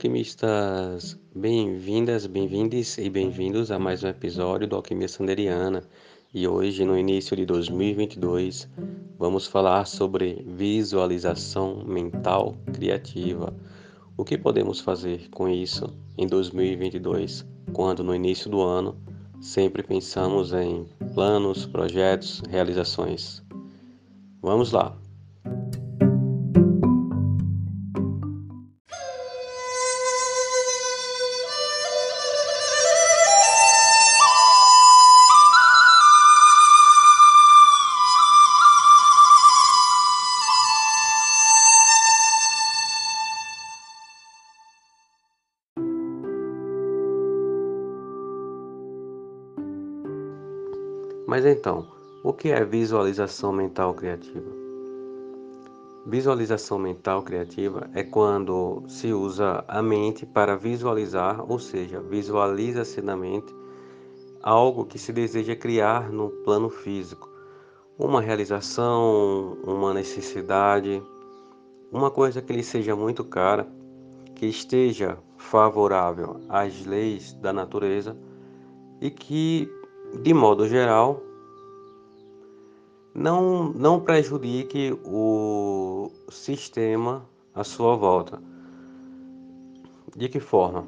Alquimistas! 0.00 1.20
Bem-vindas, 1.36 2.24
bem-vindes 2.24 2.96
e 2.96 3.10
bem-vindos 3.10 3.70
a 3.70 3.78
mais 3.78 4.02
um 4.02 4.08
episódio 4.08 4.66
do 4.66 4.74
Alquimia 4.74 5.06
Sanderiana. 5.06 5.82
E 6.32 6.48
hoje, 6.48 6.86
no 6.86 6.96
início 6.96 7.36
de 7.36 7.44
2022, 7.44 8.66
vamos 9.18 9.46
falar 9.46 9.84
sobre 9.84 10.42
visualização 10.56 11.84
mental 11.84 12.56
criativa. 12.72 13.54
O 14.16 14.24
que 14.24 14.38
podemos 14.38 14.80
fazer 14.80 15.28
com 15.28 15.46
isso 15.46 15.92
em 16.16 16.26
2022, 16.26 17.44
quando 17.74 18.02
no 18.02 18.14
início 18.14 18.50
do 18.50 18.62
ano 18.62 18.96
sempre 19.38 19.82
pensamos 19.82 20.54
em 20.54 20.86
planos, 21.12 21.66
projetos, 21.66 22.40
realizações? 22.48 23.42
Vamos 24.40 24.72
lá! 24.72 24.96
Então, 51.60 51.86
o 52.24 52.32
que 52.32 52.48
é 52.48 52.64
visualização 52.64 53.52
mental 53.52 53.92
criativa? 53.92 54.50
Visualização 56.06 56.78
mental 56.78 57.22
criativa 57.22 57.90
é 57.92 58.02
quando 58.02 58.82
se 58.88 59.12
usa 59.12 59.62
a 59.68 59.82
mente 59.82 60.24
para 60.24 60.56
visualizar, 60.56 61.44
ou 61.46 61.58
seja, 61.58 62.00
visualiza-se 62.00 63.02
na 63.02 63.14
mente 63.14 63.54
algo 64.42 64.86
que 64.86 64.98
se 64.98 65.12
deseja 65.12 65.54
criar 65.54 66.10
no 66.10 66.30
plano 66.30 66.70
físico, 66.70 67.28
uma 67.98 68.22
realização, 68.22 69.58
uma 69.62 69.92
necessidade, 69.92 71.02
uma 71.92 72.10
coisa 72.10 72.40
que 72.40 72.54
lhe 72.54 72.64
seja 72.64 72.96
muito 72.96 73.22
cara, 73.22 73.68
que 74.34 74.46
esteja 74.46 75.18
favorável 75.36 76.40
às 76.48 76.86
leis 76.86 77.34
da 77.34 77.52
natureza 77.52 78.16
e 78.98 79.10
que 79.10 79.70
de 80.22 80.34
modo 80.34 80.66
geral, 80.66 81.22
não, 83.14 83.72
não 83.72 84.00
prejudique 84.00 84.98
o 85.04 86.10
sistema 86.28 87.24
à 87.54 87.64
sua 87.64 87.96
volta. 87.96 88.40
De 90.16 90.28
que 90.28 90.40
forma? 90.40 90.86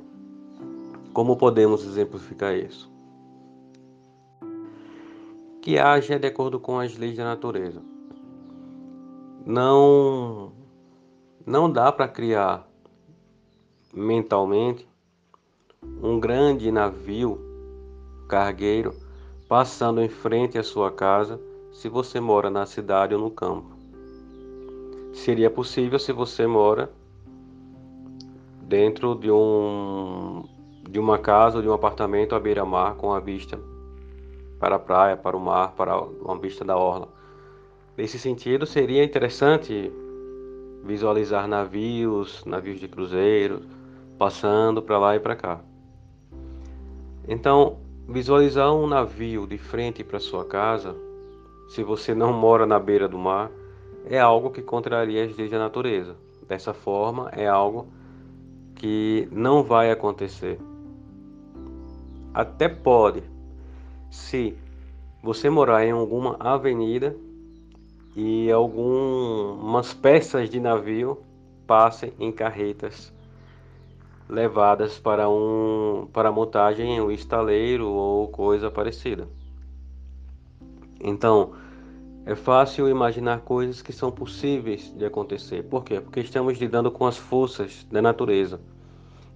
Como 1.12 1.37
podemos 1.37 1.84
exemplificar 1.84 2.55
isso? 2.55 2.91
Que 5.61 5.78
haja 5.78 6.19
de 6.19 6.27
acordo 6.27 6.59
com 6.59 6.78
as 6.78 6.97
leis 6.97 7.16
da 7.16 7.25
natureza. 7.25 7.82
Não, 9.44 10.53
não 11.44 11.71
dá 11.71 11.93
para 11.93 12.09
criar 12.09 12.69
mentalmente 13.93 14.88
um 16.03 16.19
grande 16.19 16.71
navio 16.71 17.38
cargueiro 18.28 18.94
passando 19.49 20.00
em 20.00 20.09
frente 20.09 20.56
à 20.56 20.62
sua 20.62 20.91
casa 20.91 21.38
se 21.72 21.88
você 21.88 22.21
mora 22.21 22.50
na 22.50 22.66
cidade 22.66 23.15
ou 23.15 23.21
no 23.21 23.31
campo. 23.31 23.71
Seria 25.12 25.50
possível 25.50 25.99
se 25.99 26.12
você 26.12 26.47
mora 26.47 26.91
dentro 28.62 29.15
de 29.15 29.31
um 29.31 30.44
de 30.88 30.99
uma 30.99 31.19
casa 31.19 31.56
ou 31.56 31.62
de 31.62 31.69
um 31.69 31.72
apartamento 31.72 32.34
à 32.34 32.41
beira-mar 32.41 32.97
com 32.97 33.12
a 33.12 33.21
vista 33.21 33.59
para 34.59 34.77
a 34.77 34.78
praia, 34.78 35.16
para 35.16 35.37
o 35.37 35.41
mar, 35.41 35.72
para 35.72 35.99
uma 35.99 36.38
vista 36.38 36.65
da 36.65 36.77
orla. 36.77 37.09
Nesse 37.97 38.19
sentido, 38.19 38.66
seria 38.66 39.03
interessante 39.03 39.91
visualizar 40.84 41.49
navios, 41.49 42.44
navios 42.44 42.78
de 42.78 42.88
cruzeiro, 42.88 43.62
passando 44.19 44.82
para 44.82 44.99
lá 44.99 45.16
e 45.16 45.21
para 45.21 45.34
cá. 45.34 45.61
Então, 47.27 47.78
Visualizar 48.09 48.75
um 48.75 48.87
navio 48.87 49.47
de 49.47 49.56
frente 49.56 50.03
para 50.03 50.19
sua 50.19 50.44
casa, 50.44 50.94
se 51.72 51.83
você 51.83 52.15
não 52.15 52.34
mora 52.34 52.66
na 52.66 52.78
beira 52.78 53.09
do 53.09 53.16
mar, 53.16 53.50
é 54.05 54.19
algo 54.19 54.50
que 54.50 54.60
contraria 54.60 55.25
as 55.25 55.34
leis 55.34 55.50
da 55.50 55.59
natureza. 55.59 56.15
Dessa 56.47 56.75
forma, 56.75 57.31
é 57.33 57.49
algo 57.49 57.87
que 58.75 59.27
não 59.33 59.62
vai 59.62 59.91
acontecer. 59.91 60.61
Até 62.34 62.69
pode, 62.69 63.22
se 64.11 64.55
você 65.22 65.49
morar 65.49 65.82
em 65.87 65.93
alguma 65.93 66.37
avenida 66.38 67.16
e 68.15 68.53
algumas 68.53 69.94
peças 69.94 70.50
de 70.50 70.61
navio 70.61 71.22
passem 71.66 72.12
em 72.21 72.31
carretas 72.31 73.11
levadas 74.28 74.99
para 74.99 75.27
um 75.31 76.06
para 76.12 76.31
montagem 76.31 76.97
em 76.97 77.00
um 77.00 77.11
estaleiro 77.11 77.88
ou 77.88 78.28
coisa 78.28 78.71
parecida. 78.71 79.27
Então, 81.03 81.53
é 82.25 82.34
fácil 82.37 82.88
imaginar 82.88 83.41
coisas 83.41 83.83
que 83.83 83.93
são 83.93 84.10
possíveis 84.10 84.93
de 84.97 85.05
acontecer. 85.05 85.65
Por 85.65 85.84
quê? 85.84 86.00
Porque 86.00 86.21
estamos 86.21 86.56
lidando 86.59 86.91
com 86.91 87.06
as 87.06 87.16
forças 87.16 87.84
da 87.91 88.00
natureza. 88.00 88.60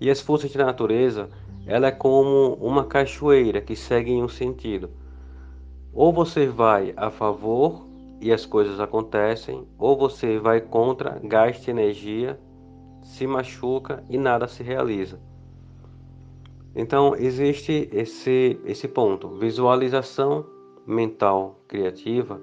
E 0.00 0.08
as 0.08 0.20
forças 0.20 0.52
da 0.52 0.64
natureza, 0.64 1.28
ela 1.66 1.88
é 1.88 1.90
como 1.90 2.54
uma 2.54 2.84
cachoeira 2.84 3.60
que 3.60 3.74
segue 3.74 4.12
em 4.12 4.22
um 4.22 4.28
sentido. 4.28 4.90
Ou 5.92 6.12
você 6.12 6.46
vai 6.46 6.94
a 6.96 7.10
favor 7.10 7.84
e 8.20 8.32
as 8.32 8.46
coisas 8.46 8.78
acontecem, 8.78 9.66
ou 9.78 9.96
você 9.96 10.38
vai 10.38 10.60
contra, 10.60 11.20
gasta 11.22 11.70
energia 11.70 12.38
se 13.02 13.26
machuca 13.26 14.04
e 14.08 14.18
nada 14.18 14.46
se 14.48 14.62
realiza. 14.62 15.20
Então, 16.74 17.14
existe 17.16 17.88
esse, 17.92 18.60
esse 18.64 18.86
ponto. 18.86 19.28
Visualização 19.38 20.44
mental 20.86 21.60
criativa 21.66 22.40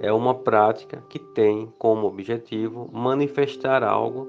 é 0.00 0.12
uma 0.12 0.34
prática 0.34 1.02
que 1.08 1.18
tem 1.18 1.72
como 1.78 2.06
objetivo 2.06 2.88
manifestar 2.92 3.82
algo 3.82 4.28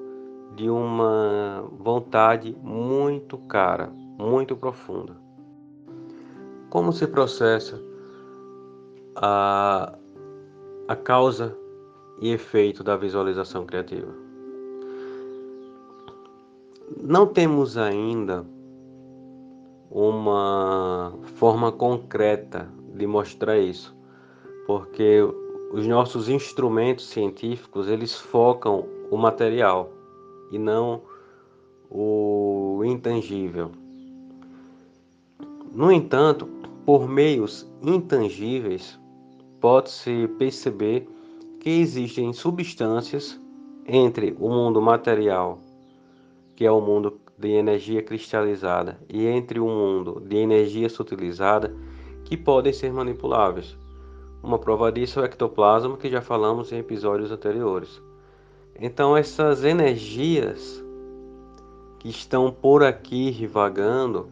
de 0.56 0.70
uma 0.70 1.64
vontade 1.72 2.56
muito 2.62 3.38
cara, 3.38 3.92
muito 4.18 4.56
profunda. 4.56 5.16
Como 6.70 6.92
se 6.92 7.08
processa 7.08 7.80
a, 9.16 9.94
a 10.88 10.96
causa 10.96 11.56
e 12.20 12.32
efeito 12.32 12.84
da 12.84 12.98
visualização 12.98 13.66
criativa? 13.66 14.12
Não 17.02 17.28
temos 17.28 17.78
ainda 17.78 18.46
uma 19.92 21.14
forma 21.36 21.72
concreta 21.72 22.68
de 22.96 23.06
mostrar 23.08 23.58
isso, 23.58 23.96
porque 24.66 25.22
os 25.72 25.86
nossos 25.88 26.30
instrumentos 26.30 27.08
científicos 27.08 27.88
eles 27.88 28.16
focam 28.16 28.86
o 29.10 29.18
material 29.18 29.92
e 30.52 30.58
não 30.58 31.02
o 31.90 32.82
intangível. 32.86 33.72
No 35.72 35.92
entanto, 35.92 36.48
por 36.86 37.08
meios 37.08 37.68
intangíveis, 37.82 39.00
pode-se 39.60 40.28
perceber 40.40 41.08
que 41.60 41.70
existem 41.70 42.34
substâncias 42.34 43.40
entre 43.86 44.36
o 44.40 44.50
mundo 44.50 44.82
material 44.82 45.60
que 46.60 46.66
é 46.66 46.72
o 46.72 46.82
mundo 46.82 47.22
de 47.38 47.52
energia 47.52 48.04
cristalizada, 48.04 49.00
e 49.08 49.26
entre 49.26 49.62
o 49.62 49.66
mundo 49.66 50.22
de 50.28 50.36
energia 50.36 50.90
sutilizada, 50.90 51.74
que 52.26 52.36
podem 52.36 52.74
ser 52.74 52.92
manipuláveis. 52.92 53.78
Uma 54.42 54.58
prova 54.58 54.92
disso 54.92 55.20
é 55.20 55.24
o 55.24 55.26
ectoplasma, 55.26 55.98
que 55.98 56.10
já 56.10 56.22
falamos 56.22 56.72
em 56.72 56.78
episódios 56.78 57.32
anteriores. 57.32 58.02
Então, 58.80 59.16
essas 59.16 59.64
energias 59.64 60.84
que 62.00 62.08
estão 62.08 62.50
por 62.50 62.82
aqui 62.82 63.46
vagando, 63.46 64.30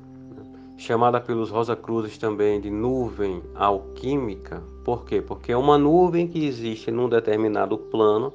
chamada 0.77 1.19
pelos 1.19 1.50
Rosa 1.50 1.75
Cruzes 1.75 2.18
também 2.18 2.62
de 2.62 2.69
nuvem 2.69 3.44
alquímica. 3.54 4.63
Por 4.86 5.04
quê? 5.04 5.21
Porque 5.21 5.51
é 5.51 5.57
uma 5.57 5.77
nuvem 5.77 6.27
que 6.27 6.45
existe 6.45 6.89
num 6.92 7.10
determinado 7.10 7.77
plano 7.77 8.31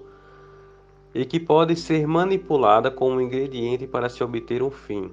e 1.15 1.25
que 1.25 1.41
pode 1.41 1.77
ser 1.77 2.07
manipulada 2.07 2.91
como 2.91 3.21
ingrediente 3.21 3.87
para 3.87 4.09
se 4.09 4.23
obter 4.23 4.63
um 4.63 4.71
fim. 4.71 5.11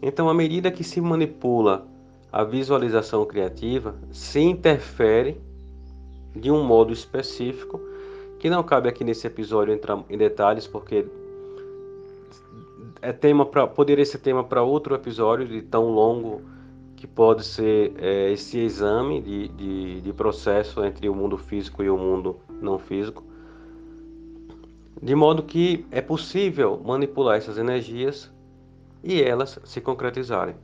Então, 0.00 0.30
à 0.30 0.34
medida 0.34 0.70
que 0.70 0.84
se 0.84 1.00
manipula 1.00 1.86
a 2.32 2.44
visualização 2.44 3.24
criativa, 3.24 3.94
se 4.10 4.40
interfere 4.40 5.40
de 6.36 6.50
um 6.50 6.62
modo 6.62 6.92
específico, 6.92 7.80
que 8.38 8.50
não 8.50 8.62
cabe 8.62 8.88
aqui 8.88 9.02
nesse 9.02 9.26
episódio 9.26 9.72
entrar 9.72 10.04
em 10.08 10.16
detalhes, 10.16 10.66
porque 10.66 11.06
é 13.00 13.12
tema 13.12 13.46
para 13.46 13.66
poderia 13.66 14.04
ser 14.04 14.18
tema 14.18 14.44
para 14.44 14.62
outro 14.62 14.94
episódio 14.94 15.46
de 15.46 15.62
tão 15.62 15.90
longo 15.90 16.42
que 16.96 17.06
pode 17.06 17.44
ser 17.44 17.92
é, 17.98 18.32
esse 18.32 18.58
exame 18.58 19.20
de, 19.20 19.48
de, 19.48 20.00
de 20.00 20.12
processo 20.12 20.84
entre 20.84 21.08
o 21.08 21.14
mundo 21.14 21.36
físico 21.36 21.82
e 21.82 21.90
o 21.90 21.96
mundo 21.96 22.36
não 22.60 22.78
físico. 22.78 23.22
De 25.00 25.14
modo 25.14 25.42
que 25.42 25.86
é 25.90 26.00
possível 26.00 26.80
manipular 26.82 27.36
essas 27.36 27.58
energias 27.58 28.32
e 29.04 29.22
elas 29.22 29.60
se 29.62 29.80
concretizarem. 29.80 30.56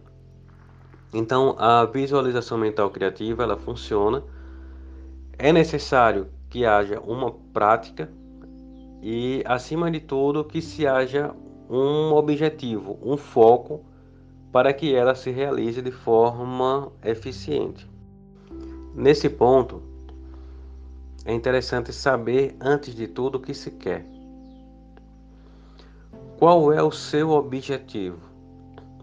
Então, 1.13 1.55
a 1.59 1.85
visualização 1.85 2.57
mental 2.57 2.89
criativa, 2.91 3.43
ela 3.43 3.57
funciona. 3.57 4.23
É 5.43 5.53
necessário 5.53 6.29
que 6.49 6.65
haja 6.65 7.01
uma 7.01 7.33
prática 7.53 8.09
e, 9.03 9.43
acima 9.45 9.91
de 9.91 9.99
tudo, 9.99 10.45
que 10.45 10.63
se 10.63 10.87
haja 10.87 11.35
um 11.69 12.13
objetivo, 12.13 12.97
um 13.03 13.17
foco 13.17 13.85
para 14.53 14.73
que 14.73 14.95
ela 14.95 15.17
se 15.17 15.33
realize 15.33 15.83
de 15.83 15.91
forma 15.91 16.93
eficiente. 17.03 17.91
Nesse 18.95 19.29
ponto, 19.29 19.83
é 21.25 21.35
interessante 21.35 21.93
saber, 21.93 22.55
antes 22.61 22.95
de 22.95 23.09
tudo, 23.09 23.39
o 23.39 23.41
que 23.41 23.53
se 23.53 23.73
quer. 23.73 24.07
Qual 26.39 26.73
é 26.73 26.81
o 26.81 26.93
seu 26.93 27.31
objetivo? 27.31 28.21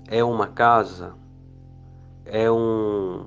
É 0.08 0.24
uma 0.24 0.48
casa? 0.48 1.16
É 2.24 2.50
um 2.50 3.26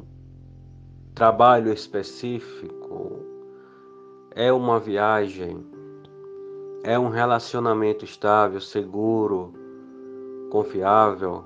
trabalho 1.14 1.72
específico? 1.72 3.20
É 4.34 4.52
uma 4.52 4.78
viagem? 4.78 5.64
É 6.82 6.98
um 6.98 7.08
relacionamento 7.08 8.04
estável, 8.04 8.60
seguro, 8.60 9.52
confiável? 10.50 11.44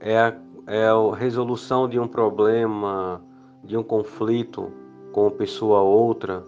É 0.00 0.18
a, 0.18 0.40
é 0.66 0.88
a 0.88 1.14
resolução 1.14 1.88
de 1.88 1.98
um 1.98 2.08
problema, 2.08 3.22
de 3.62 3.76
um 3.76 3.82
conflito 3.82 4.72
com 5.12 5.30
pessoa 5.30 5.80
outra? 5.82 6.42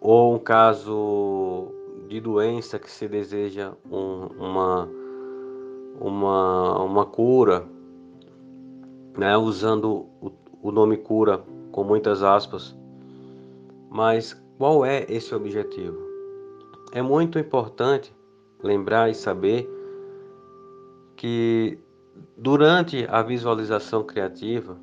Ou 0.00 0.34
um 0.34 0.38
caso 0.38 1.68
de 2.08 2.20
doença 2.20 2.78
que 2.78 2.90
se 2.90 3.08
deseja 3.08 3.72
um, 3.90 4.26
uma, 4.38 4.88
uma, 6.00 6.82
uma 6.82 7.06
cura, 7.06 7.66
né, 9.16 9.36
usando 9.36 10.06
o, 10.20 10.30
o 10.66 10.72
nome 10.72 10.96
cura 10.96 11.44
com 11.70 11.84
muitas 11.84 12.24
aspas. 12.24 12.76
Mas 13.88 14.34
qual 14.58 14.84
é 14.84 15.06
esse 15.08 15.32
objetivo? 15.32 15.96
É 16.90 17.00
muito 17.00 17.38
importante 17.38 18.12
lembrar 18.60 19.08
e 19.08 19.14
saber 19.14 19.70
que 21.14 21.78
durante 22.36 23.06
a 23.08 23.22
visualização 23.22 24.02
criativa 24.02 24.76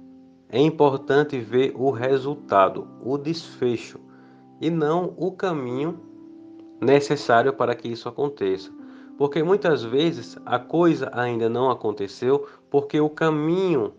é 0.47 0.61
importante 0.61 1.37
ver 1.37 1.73
o 1.75 1.91
resultado, 1.91 2.87
o 3.03 3.17
desfecho 3.17 3.99
e 4.61 4.69
não 4.69 5.13
o 5.17 5.33
caminho 5.33 5.99
necessário 6.79 7.51
para 7.51 7.75
que 7.75 7.89
isso 7.89 8.07
aconteça. 8.07 8.71
Porque 9.17 9.43
muitas 9.43 9.83
vezes 9.83 10.37
a 10.45 10.57
coisa 10.57 11.11
ainda 11.13 11.49
não 11.49 11.69
aconteceu 11.69 12.47
porque 12.69 13.01
o 13.01 13.09
caminho 13.09 13.93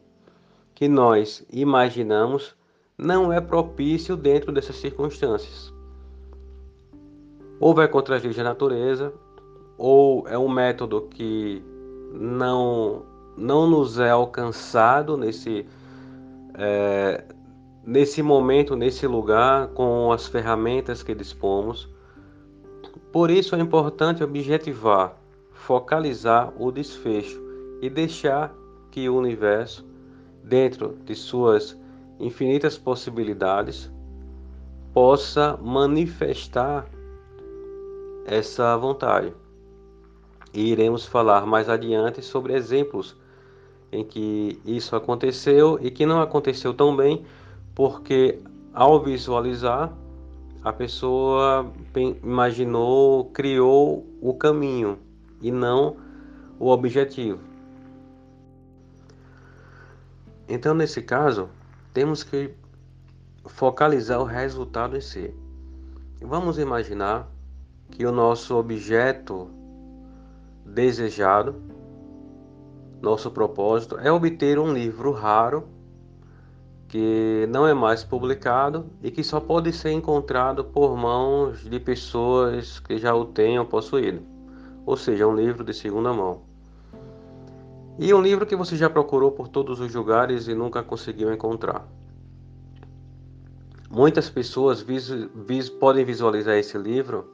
que 0.75 0.89
nós 0.89 1.47
imaginamos 1.53 2.55
não 2.97 3.33
é 3.33 3.41
propício 3.41 4.17
dentro 4.17 4.53
dessas 4.53 4.77
circunstâncias. 4.77 5.73
Ou 7.61 7.75
vai 7.75 7.89
contra 7.89 8.17
as 8.17 8.23
leis 8.23 8.37
da 8.37 8.45
natureza, 8.45 9.13
ou 9.79 10.27
é 10.29 10.39
um 10.39 10.49
método 10.49 11.03
que 11.03 11.63
não, 12.13 13.03
não 13.37 13.69
nos 13.69 13.99
é 13.99 14.11
alcançado 14.11 15.17
nesse, 15.17 15.67
é, 16.55 17.25
nesse 17.85 18.23
momento, 18.23 18.77
nesse 18.77 19.07
lugar, 19.07 19.69
com 19.69 20.13
as 20.13 20.27
ferramentas 20.27 21.03
que 21.03 21.15
dispomos 21.15 21.89
por 23.15 23.31
isso 23.31 23.55
é 23.55 23.61
importante 23.61 24.25
objetivar, 24.25 25.17
focalizar 25.53 26.53
o 26.61 26.73
desfecho 26.73 27.41
e 27.81 27.89
deixar 27.89 28.53
que 28.91 29.09
o 29.09 29.17
universo, 29.17 29.87
dentro 30.45 30.99
de 31.05 31.15
suas 31.15 31.77
infinitas 32.21 32.77
possibilidades, 32.77 33.91
possa 34.93 35.59
manifestar 35.61 36.87
essa 38.27 38.77
vontade. 38.77 39.33
E 40.53 40.71
iremos 40.71 41.05
falar 41.05 41.47
mais 41.47 41.69
adiante 41.69 42.23
sobre 42.23 42.55
exemplos 42.55 43.17
em 43.91 44.05
que 44.05 44.61
isso 44.65 44.95
aconteceu 44.95 45.79
e 45.81 45.91
que 45.91 46.07
não 46.07 46.21
aconteceu 46.21 46.73
tão 46.73 46.97
bem, 46.97 47.25
porque 47.75 48.39
ao 48.73 49.03
visualizar 49.03 49.93
a 50.63 50.73
pessoa 50.73 51.71
imaginou, 52.23 53.27
criou 53.27 54.07
o 54.21 54.35
caminho 54.35 54.99
e 55.43 55.51
não 55.51 55.97
o 56.59 56.71
objetivo. 56.71 57.54
Então, 60.49 60.75
nesse 60.75 61.01
caso, 61.01 61.49
temos 61.93 62.23
que 62.23 62.55
focalizar 63.47 64.21
o 64.21 64.25
resultado 64.25 64.97
em 64.97 65.01
si. 65.01 65.33
Vamos 66.21 66.59
imaginar 66.59 67.29
que 67.91 68.05
o 68.05 68.13
nosso 68.13 68.57
objeto 68.57 69.49
desejado, 70.65 71.55
nosso 73.01 73.31
propósito, 73.31 73.99
é 73.99 74.11
obter 74.11 74.59
um 74.59 74.73
livro 74.73 75.13
raro 75.13 75.69
que 76.89 77.47
não 77.51 77.67
é 77.67 77.75
mais 77.75 78.05
publicado 78.05 78.87
e 79.03 79.11
que 79.11 79.25
só 79.25 79.41
pode 79.41 79.73
ser 79.73 79.93
encontrado 79.93 80.65
por 80.65 80.97
mãos 80.97 81.69
de 81.69 81.81
pessoas 81.81 82.79
que 82.79 82.99
já 82.99 83.15
o 83.15 83.25
tenham 83.25 83.65
possuído, 83.65 84.23
ou 84.87 84.97
seja, 84.97 85.27
um 85.27 85.35
livro 85.35 85.65
de 85.65 85.75
segunda 85.75 86.13
mão. 86.13 86.54
E 87.99 88.13
um 88.13 88.21
livro 88.21 88.45
que 88.45 88.57
você 88.57 88.77
já 88.77 88.91
procurou 88.91 89.33
por 89.33 89.49
todos 89.49 89.81
os 89.81 89.95
lugares 89.95 90.49
e 90.49 90.55
nunca 90.55 90.83
conseguiu 90.83 91.33
encontrar. 91.33 91.87
Muitas 93.91 94.29
pessoas 94.29 94.83
vis, 94.83 95.69
podem 95.79 96.05
visualizar 96.05 96.57
esse 96.57 96.77
livro, 96.77 97.31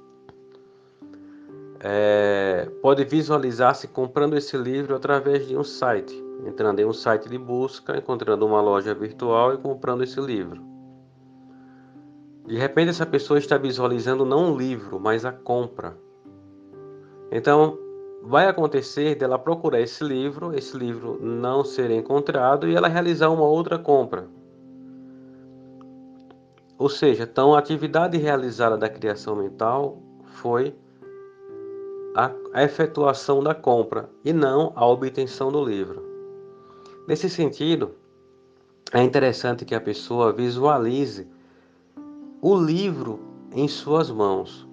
é, 1.81 2.69
pode 2.83 3.05
visualizar-se 3.05 3.88
comprando 3.88 4.37
esse 4.37 4.57
livro 4.57 4.95
através 4.95 5.49
de 5.49 5.57
um 5.57 5.64
site 5.64 6.31
entrando 6.47 6.79
em 6.81 6.85
um 6.85 6.93
site 6.93 7.29
de 7.29 7.38
busca, 7.38 7.97
encontrando 7.97 8.47
uma 8.47 8.61
loja 8.61 8.95
virtual 8.95 9.55
e 9.55 9.59
comprando 9.59 10.02
esse 10.02 10.21
livro. 10.21 10.62
De 12.47 12.57
repente, 12.57 12.90
essa 12.90 13.07
pessoa 13.07 13.38
está 13.38 13.57
visualizando 13.57 14.25
não 14.25 14.52
o 14.52 14.59
livro, 14.59 14.99
mas 14.99 15.25
a 15.25 15.33
compra. 15.33 15.97
Então, 17.31 17.79
vai 18.23 18.47
acontecer 18.47 19.15
dela 19.15 19.39
procurar 19.39 19.81
esse 19.81 20.05
livro, 20.05 20.55
esse 20.55 20.77
livro 20.77 21.19
não 21.21 21.65
ser 21.65 21.91
encontrado 21.91 22.69
e 22.69 22.75
ela 22.75 22.89
realizar 22.89 23.29
uma 23.31 23.45
outra 23.45 23.79
compra. 23.79 24.29
Ou 26.79 26.89
seja, 26.89 27.25
então 27.25 27.55
a 27.55 27.59
atividade 27.59 28.17
realizada 28.17 28.77
da 28.77 28.89
criação 28.89 29.37
mental 29.37 29.99
foi 30.25 30.75
a, 32.15 32.33
efetuação 32.62 33.43
da 33.43 33.55
compra 33.55 34.09
e 34.25 34.33
não 34.33 34.73
a 34.75 34.87
obtenção 34.87 35.53
do 35.53 35.62
livro. 35.62 36.03
Nesse 37.07 37.29
sentido, 37.29 37.95
é 38.93 39.03
interessante 39.03 39.65
que 39.65 39.75
a 39.75 39.81
pessoa 39.81 40.33
visualize 40.33 41.29
o 42.41 42.57
livro 42.57 43.21
em 43.53 43.69
suas 43.69 44.11
mãos. 44.11 44.67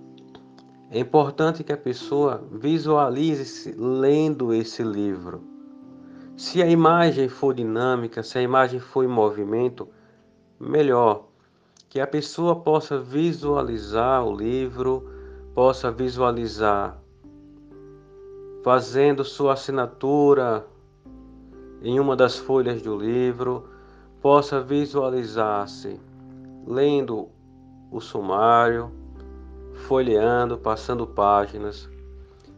É 0.89 0.99
importante 0.99 1.63
que 1.63 1.73
a 1.73 1.77
pessoa 1.77 2.43
visualize 2.51 3.75
lendo 3.77 4.53
esse 4.53 4.83
livro. 4.83 5.43
Se 6.35 6.61
a 6.61 6.67
imagem 6.67 7.27
for 7.27 7.53
dinâmica, 7.53 8.23
se 8.23 8.37
a 8.37 8.41
imagem 8.41 8.79
for 8.79 9.03
em 9.03 9.07
movimento, 9.07 9.87
melhor. 10.59 11.27
Que 11.89 11.99
a 11.99 12.07
pessoa 12.07 12.55
possa 12.55 12.99
visualizar 12.99 14.23
o 14.25 14.35
livro, 14.35 15.09
possa 15.53 15.91
visualizar 15.91 17.01
fazendo 18.67 19.23
sua 19.23 19.53
assinatura 19.53 20.67
em 21.81 22.01
uma 22.01 22.17
das 22.17 22.37
folhas 22.37 22.81
do 22.81 22.97
livro, 22.97 23.69
possa 24.21 24.59
visualizar-se 24.59 25.97
lendo 26.65 27.29
o 27.89 28.01
sumário, 28.01 28.91
folheando, 29.77 30.57
passando 30.57 31.05
páginas 31.05 31.89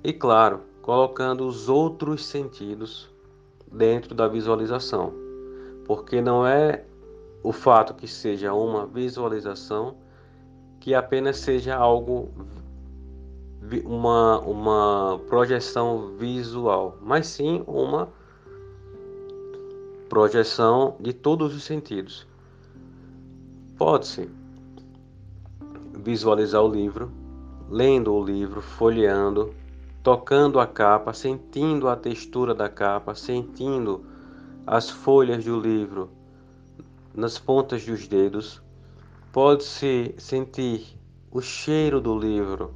e, 0.03 0.13
claro, 0.13 0.61
colocando 0.81 1.45
os 1.45 1.69
outros 1.69 2.25
sentidos 2.25 3.09
dentro 3.71 4.15
da 4.15 4.27
visualização, 4.27 5.13
porque 5.85 6.21
não 6.21 6.47
é 6.47 6.83
o 7.43 7.51
fato 7.51 7.93
que 7.93 8.07
seja 8.07 8.53
uma 8.53 8.85
visualização 8.85 9.95
que 10.79 10.95
apenas 10.95 11.38
seja 11.38 11.75
algo 11.75 12.29
uma, 13.85 14.39
uma 14.39 15.19
projeção 15.27 16.15
visual, 16.17 16.97
mas 17.01 17.27
sim 17.27 17.63
uma 17.67 18.09
projeção 20.07 20.95
de 20.99 21.13
todos 21.13 21.55
os 21.55 21.63
sentidos. 21.63 22.25
Pode-se 23.77 24.29
visualizar 25.99 26.63
o 26.63 26.71
livro, 26.71 27.11
lendo 27.69 28.13
o 28.13 28.23
livro, 28.23 28.61
folheando, 28.61 29.53
tocando 30.01 30.59
a 30.59 30.65
capa, 30.65 31.13
sentindo 31.13 31.87
a 31.87 31.95
textura 31.95 32.55
da 32.55 32.69
capa, 32.69 33.13
sentindo 33.13 34.05
as 34.65 34.89
folhas 34.89 35.43
do 35.43 35.59
livro 35.59 36.09
nas 37.13 37.37
pontas 37.37 37.85
dos 37.85 38.07
dedos. 38.07 38.61
Pode-se 39.31 40.15
sentir 40.17 40.97
o 41.31 41.41
cheiro 41.41 41.99
do 42.01 42.17
livro. 42.17 42.73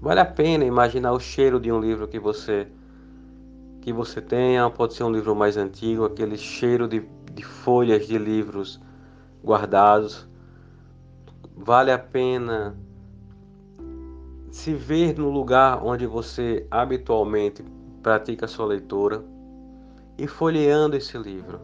Vale 0.00 0.20
a 0.20 0.26
pena 0.26 0.64
imaginar 0.64 1.12
o 1.12 1.20
cheiro 1.20 1.58
de 1.58 1.72
um 1.72 1.80
livro 1.80 2.08
que 2.08 2.18
você 2.18 2.66
que 3.80 3.92
você 3.92 4.18
tenha, 4.18 4.70
pode 4.70 4.94
ser 4.94 5.04
um 5.04 5.12
livro 5.12 5.36
mais 5.36 5.58
antigo, 5.58 6.06
aquele 6.06 6.38
cheiro 6.38 6.88
de, 6.88 7.06
de 7.34 7.44
folhas 7.44 8.06
de 8.06 8.16
livros 8.16 8.80
guardados. 9.44 10.26
Vale 11.56 11.92
a 11.92 11.98
pena 11.98 12.76
se 14.50 14.74
ver 14.74 15.16
no 15.18 15.30
lugar 15.30 15.84
onde 15.84 16.06
você 16.06 16.66
habitualmente 16.70 17.64
pratica 18.02 18.46
sua 18.46 18.66
leitura 18.66 19.24
e 20.18 20.26
folheando 20.26 20.96
esse 20.96 21.16
livro, 21.16 21.60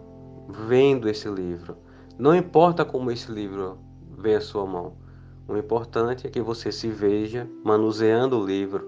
vendo 0.49 1.09
esse 1.09 1.29
livro. 1.29 1.77
Não 2.19 2.35
importa 2.35 2.85
como 2.85 3.11
esse 3.11 3.31
livro 3.33 3.79
vem 4.17 4.37
à 4.37 4.41
sua 4.41 4.65
mão. 4.65 4.95
O 5.49 5.57
importante 5.57 6.27
é 6.27 6.31
que 6.31 6.41
você 6.41 6.71
se 6.71 6.89
veja 6.89 7.49
manuseando 7.65 8.39
o 8.39 8.47
livro, 8.47 8.87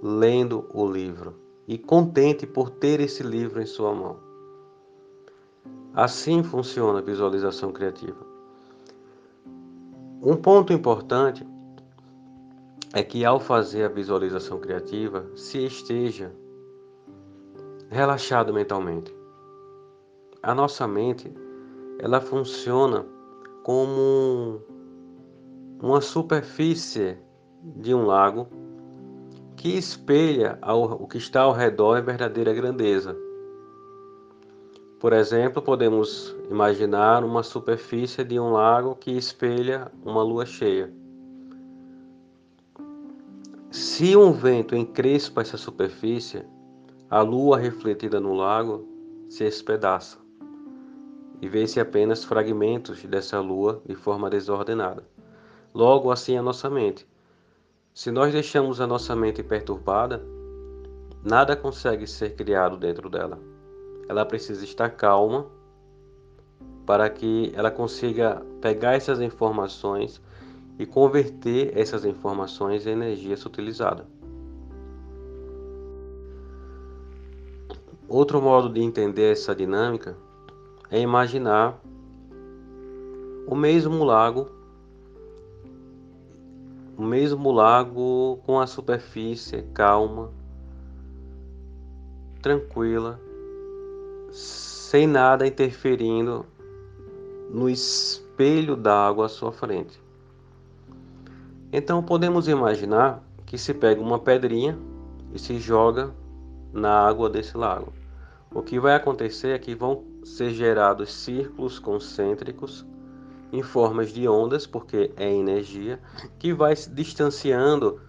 lendo 0.00 0.68
o 0.72 0.86
livro 0.86 1.34
e 1.66 1.76
contente 1.76 2.46
por 2.46 2.70
ter 2.70 3.00
esse 3.00 3.22
livro 3.22 3.60
em 3.60 3.66
sua 3.66 3.92
mão. 3.92 4.18
Assim 5.94 6.42
funciona 6.42 7.00
a 7.00 7.02
visualização 7.02 7.72
criativa. 7.72 8.33
Um 10.24 10.36
ponto 10.36 10.72
importante 10.72 11.46
é 12.94 13.02
que 13.02 13.26
ao 13.26 13.38
fazer 13.38 13.84
a 13.84 13.88
visualização 13.88 14.58
criativa, 14.58 15.26
se 15.36 15.66
esteja 15.66 16.32
relaxado 17.90 18.50
mentalmente. 18.50 19.14
A 20.42 20.54
nossa 20.54 20.88
mente, 20.88 21.30
ela 21.98 22.22
funciona 22.22 23.04
como 23.64 24.62
uma 25.82 26.00
superfície 26.00 27.18
de 27.62 27.94
um 27.94 28.06
lago 28.06 28.48
que 29.56 29.76
espelha 29.76 30.58
o 30.62 31.06
que 31.06 31.18
está 31.18 31.42
ao 31.42 31.52
redor 31.52 31.98
em 31.98 32.02
verdadeira 32.02 32.54
grandeza. 32.54 33.14
Por 35.04 35.12
exemplo, 35.12 35.60
podemos 35.60 36.34
imaginar 36.50 37.24
uma 37.24 37.42
superfície 37.42 38.24
de 38.24 38.40
um 38.40 38.52
lago 38.52 38.94
que 38.94 39.10
espelha 39.10 39.92
uma 40.02 40.22
lua 40.22 40.46
cheia. 40.46 40.90
Se 43.70 44.16
um 44.16 44.32
vento 44.32 44.74
encrespa 44.74 45.42
essa 45.42 45.58
superfície, 45.58 46.42
a 47.10 47.20
lua 47.20 47.58
refletida 47.58 48.18
no 48.18 48.32
lago 48.32 48.88
se 49.28 49.44
espedaça 49.44 50.16
e 51.42 51.50
vê-se 51.50 51.78
apenas 51.78 52.24
fragmentos 52.24 53.04
dessa 53.04 53.38
lua 53.40 53.82
de 53.84 53.94
forma 53.94 54.30
desordenada. 54.30 55.06
Logo 55.74 56.10
assim 56.10 56.38
a 56.38 56.42
nossa 56.42 56.70
mente. 56.70 57.06
Se 57.92 58.10
nós 58.10 58.32
deixamos 58.32 58.80
a 58.80 58.86
nossa 58.86 59.14
mente 59.14 59.42
perturbada, 59.42 60.24
nada 61.22 61.54
consegue 61.54 62.06
ser 62.06 62.34
criado 62.34 62.78
dentro 62.78 63.10
dela. 63.10 63.52
Ela 64.08 64.24
precisa 64.24 64.64
estar 64.64 64.90
calma 64.90 65.46
para 66.86 67.08
que 67.08 67.52
ela 67.54 67.70
consiga 67.70 68.42
pegar 68.60 68.94
essas 68.94 69.20
informações 69.20 70.20
e 70.78 70.84
converter 70.84 71.76
essas 71.76 72.04
informações 72.04 72.86
em 72.86 72.90
energia 72.90 73.34
utilizada. 73.34 74.06
Outro 78.08 78.40
modo 78.42 78.68
de 78.68 78.80
entender 78.80 79.32
essa 79.32 79.54
dinâmica 79.54 80.16
é 80.90 81.00
imaginar 81.00 81.80
o 83.46 83.54
mesmo 83.54 84.04
lago 84.04 84.50
o 86.96 87.02
mesmo 87.02 87.50
lago 87.50 88.38
com 88.46 88.60
a 88.60 88.66
superfície 88.66 89.62
calma, 89.74 90.30
tranquila, 92.40 93.18
sem 94.34 95.06
nada 95.06 95.46
interferindo 95.46 96.44
no 97.50 97.70
espelho 97.70 98.74
d'água 98.74 99.26
à 99.26 99.28
sua 99.28 99.52
frente. 99.52 100.02
Então 101.72 102.02
podemos 102.02 102.48
imaginar 102.48 103.22
que 103.46 103.56
se 103.56 103.72
pega 103.72 104.00
uma 104.00 104.18
pedrinha 104.18 104.76
e 105.32 105.38
se 105.38 105.58
joga 105.58 106.12
na 106.72 106.90
água 106.90 107.30
desse 107.30 107.56
lago. 107.56 107.92
O 108.52 108.60
que 108.60 108.80
vai 108.80 108.96
acontecer 108.96 109.50
é 109.50 109.58
que 109.58 109.74
vão 109.74 110.02
ser 110.24 110.50
gerados 110.50 111.12
círculos 111.12 111.78
concêntricos 111.78 112.84
em 113.52 113.62
formas 113.62 114.10
de 114.10 114.26
ondas, 114.26 114.66
porque 114.66 115.12
é 115.16 115.32
energia, 115.32 116.00
que 116.40 116.52
vai 116.52 116.74
se 116.74 116.90
distanciando 116.90 118.00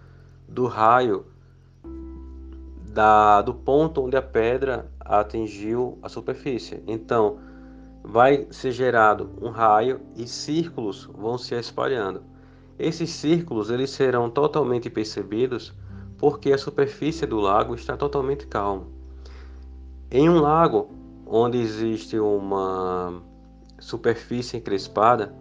do 0.47 0.65
raio 0.65 1.25
da, 2.91 3.43
do 3.43 3.53
ponto 3.53 4.03
onde 4.03 4.17
a 4.17 4.21
pedra 4.23 4.89
atingiu 5.05 5.99
a 6.01 6.09
superfície. 6.09 6.83
Então, 6.87 7.37
vai 8.03 8.47
ser 8.49 8.71
gerado 8.71 9.29
um 9.41 9.49
raio 9.49 10.01
e 10.15 10.27
círculos 10.27 11.09
vão 11.15 11.37
se 11.37 11.55
espalhando. 11.55 12.23
Esses 12.77 13.11
círculos 13.11 13.69
eles 13.69 13.91
serão 13.91 14.29
totalmente 14.29 14.89
percebidos 14.89 15.73
porque 16.17 16.51
a 16.51 16.57
superfície 16.57 17.25
do 17.25 17.39
lago 17.39 17.75
está 17.75 17.95
totalmente 17.95 18.47
calma. 18.47 18.87
Em 20.11 20.29
um 20.29 20.39
lago 20.39 20.89
onde 21.25 21.57
existe 21.57 22.19
uma 22.19 23.21
superfície 23.79 24.57
encrespada, 24.57 25.35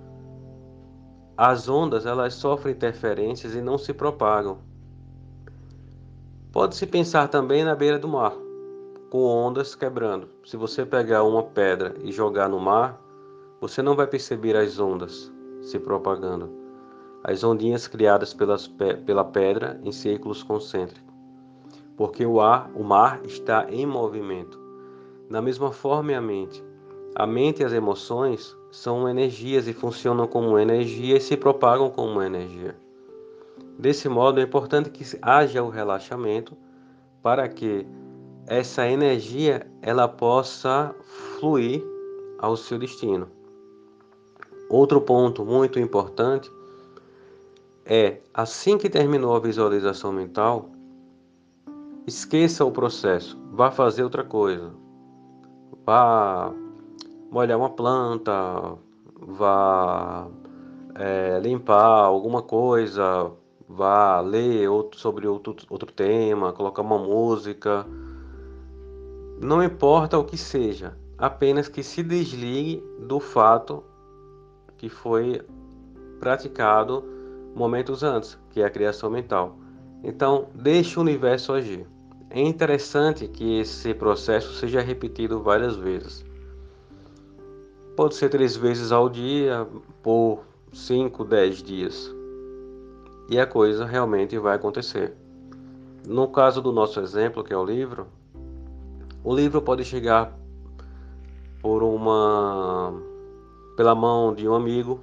as 1.36 1.68
ondas 1.68 2.06
elas 2.06 2.34
sofrem 2.34 2.74
interferências 2.74 3.54
e 3.54 3.60
não 3.60 3.76
se 3.76 3.92
propagam. 3.92 4.58
Pode-se 6.52 6.86
pensar 6.86 7.28
também 7.28 7.64
na 7.64 7.74
beira 7.74 7.98
do 7.98 8.08
mar, 8.08 8.32
com 9.14 9.22
ondas 9.26 9.76
quebrando. 9.76 10.28
Se 10.44 10.56
você 10.56 10.84
pegar 10.84 11.22
uma 11.22 11.44
pedra 11.44 11.94
e 12.02 12.10
jogar 12.10 12.48
no 12.48 12.58
mar, 12.58 13.00
você 13.60 13.80
não 13.80 13.94
vai 13.94 14.08
perceber 14.08 14.56
as 14.56 14.80
ondas 14.80 15.32
se 15.62 15.78
propagando. 15.78 16.50
As 17.22 17.44
ondinhas 17.44 17.86
criadas 17.86 18.34
pelas, 18.34 18.66
pela 18.66 19.24
pedra 19.24 19.80
em 19.84 19.92
círculos 19.92 20.42
concêntricos. 20.42 21.14
Porque 21.96 22.26
o 22.26 22.40
ar, 22.40 22.68
o 22.74 22.82
mar 22.82 23.20
está 23.24 23.70
em 23.70 23.86
movimento. 23.86 24.60
Da 25.30 25.40
mesma 25.40 25.70
forma 25.70 26.10
é 26.10 26.16
a 26.16 26.20
mente. 26.20 26.60
A 27.14 27.24
mente 27.24 27.62
e 27.62 27.64
as 27.64 27.72
emoções 27.72 28.56
são 28.72 29.08
energias 29.08 29.68
e 29.68 29.72
funcionam 29.72 30.26
como 30.26 30.58
energia 30.58 31.18
e 31.18 31.20
se 31.20 31.36
propagam 31.36 31.88
como 31.88 32.20
energia. 32.20 32.76
Desse 33.78 34.08
modo, 34.08 34.40
é 34.40 34.42
importante 34.42 34.90
que 34.90 35.04
haja 35.22 35.62
o 35.62 35.70
relaxamento 35.70 36.56
para 37.22 37.48
que 37.48 37.86
essa 38.46 38.86
energia 38.88 39.66
ela 39.82 40.06
possa 40.08 40.94
fluir 41.38 41.82
ao 42.38 42.56
seu 42.56 42.78
destino. 42.78 43.28
Outro 44.68 45.00
ponto 45.00 45.44
muito 45.44 45.78
importante 45.78 46.50
é 47.84 48.18
assim 48.32 48.78
que 48.78 48.88
terminou 48.88 49.34
a 49.36 49.40
visualização 49.40 50.12
mental, 50.12 50.70
esqueça 52.06 52.64
o 52.64 52.70
processo, 52.70 53.38
vá 53.52 53.70
fazer 53.70 54.02
outra 54.02 54.24
coisa. 54.24 54.72
Vá 55.86 56.52
molhar 57.30 57.58
uma 57.58 57.70
planta, 57.70 58.32
vá 59.20 60.26
é, 60.94 61.38
limpar 61.40 62.04
alguma 62.04 62.40
coisa, 62.40 63.30
vá 63.68 64.20
ler 64.20 64.68
outro, 64.68 64.98
sobre 64.98 65.26
outro, 65.26 65.54
outro 65.68 65.92
tema, 65.92 66.52
colocar 66.52 66.82
uma 66.82 66.98
música. 66.98 67.86
Não 69.44 69.62
importa 69.62 70.18
o 70.18 70.24
que 70.24 70.38
seja, 70.38 70.96
apenas 71.18 71.68
que 71.68 71.82
se 71.82 72.02
desligue 72.02 72.82
do 72.98 73.20
fato 73.20 73.84
que 74.78 74.88
foi 74.88 75.42
praticado 76.18 77.04
momentos 77.54 78.02
antes, 78.02 78.38
que 78.48 78.62
é 78.62 78.64
a 78.64 78.70
criação 78.70 79.10
mental. 79.10 79.58
Então, 80.02 80.48
deixe 80.54 80.98
o 80.98 81.02
universo 81.02 81.52
agir. 81.52 81.86
É 82.30 82.40
interessante 82.40 83.28
que 83.28 83.60
esse 83.60 83.92
processo 83.92 84.54
seja 84.54 84.80
repetido 84.80 85.42
várias 85.42 85.76
vezes. 85.76 86.24
Pode 87.94 88.14
ser 88.14 88.30
três 88.30 88.56
vezes 88.56 88.92
ao 88.92 89.10
dia, 89.10 89.68
por 90.02 90.40
5, 90.72 91.22
10 91.22 91.62
dias. 91.62 92.10
E 93.28 93.38
a 93.38 93.46
coisa 93.46 93.84
realmente 93.84 94.38
vai 94.38 94.56
acontecer. 94.56 95.12
No 96.08 96.28
caso 96.28 96.62
do 96.62 96.72
nosso 96.72 96.98
exemplo, 96.98 97.44
que 97.44 97.52
é 97.52 97.56
o 97.58 97.62
livro, 97.62 98.06
o 99.24 99.34
livro 99.34 99.62
pode 99.62 99.84
chegar 99.84 100.38
por 101.62 101.82
uma 101.82 102.92
pela 103.74 103.94
mão 103.94 104.34
de 104.34 104.46
um 104.46 104.54
amigo, 104.54 105.00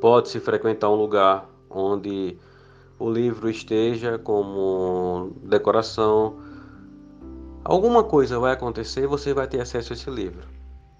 pode-se 0.00 0.40
frequentar 0.40 0.88
um 0.90 0.94
lugar 0.94 1.48
onde 1.68 2.36
o 2.98 3.10
livro 3.10 3.48
esteja 3.50 4.18
como 4.18 5.32
decoração. 5.42 6.38
Alguma 7.62 8.02
coisa 8.02 8.38
vai 8.38 8.54
acontecer 8.54 9.02
e 9.02 9.06
você 9.06 9.34
vai 9.34 9.46
ter 9.46 9.60
acesso 9.60 9.92
a 9.92 9.94
esse 9.94 10.10
livro. 10.10 10.48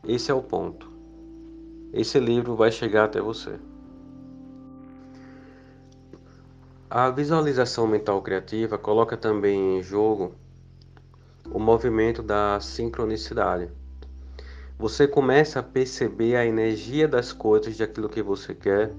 Esse 0.07 0.31
é 0.31 0.35
o 0.35 0.43
ponto. 0.43 0.89
Esse 1.93 2.21
livro 2.21 2.55
vai 2.55 2.71
chegar 2.71 3.05
até 3.05 3.21
você. 3.21 3.59
A 6.91 7.11
visualização 7.11 7.87
mental 7.87 8.21
criativa 8.23 8.77
coloca 8.79 9.17
também 9.17 9.79
em 9.79 9.83
jogo 9.83 10.35
o 11.51 11.59
movimento 11.59 12.23
da 12.23 12.61
sincronicidade. 12.61 13.71
Você 14.79 15.09
começa 15.09 15.61
a 15.61 15.63
perceber 15.63 16.37
a 16.37 16.47
energia 16.47 17.09
das 17.09 17.33
coisas, 17.33 17.77
de 17.77 17.83
aquilo 17.83 18.09
que 18.09 18.23
você 18.23 18.55
quer, 18.55 18.93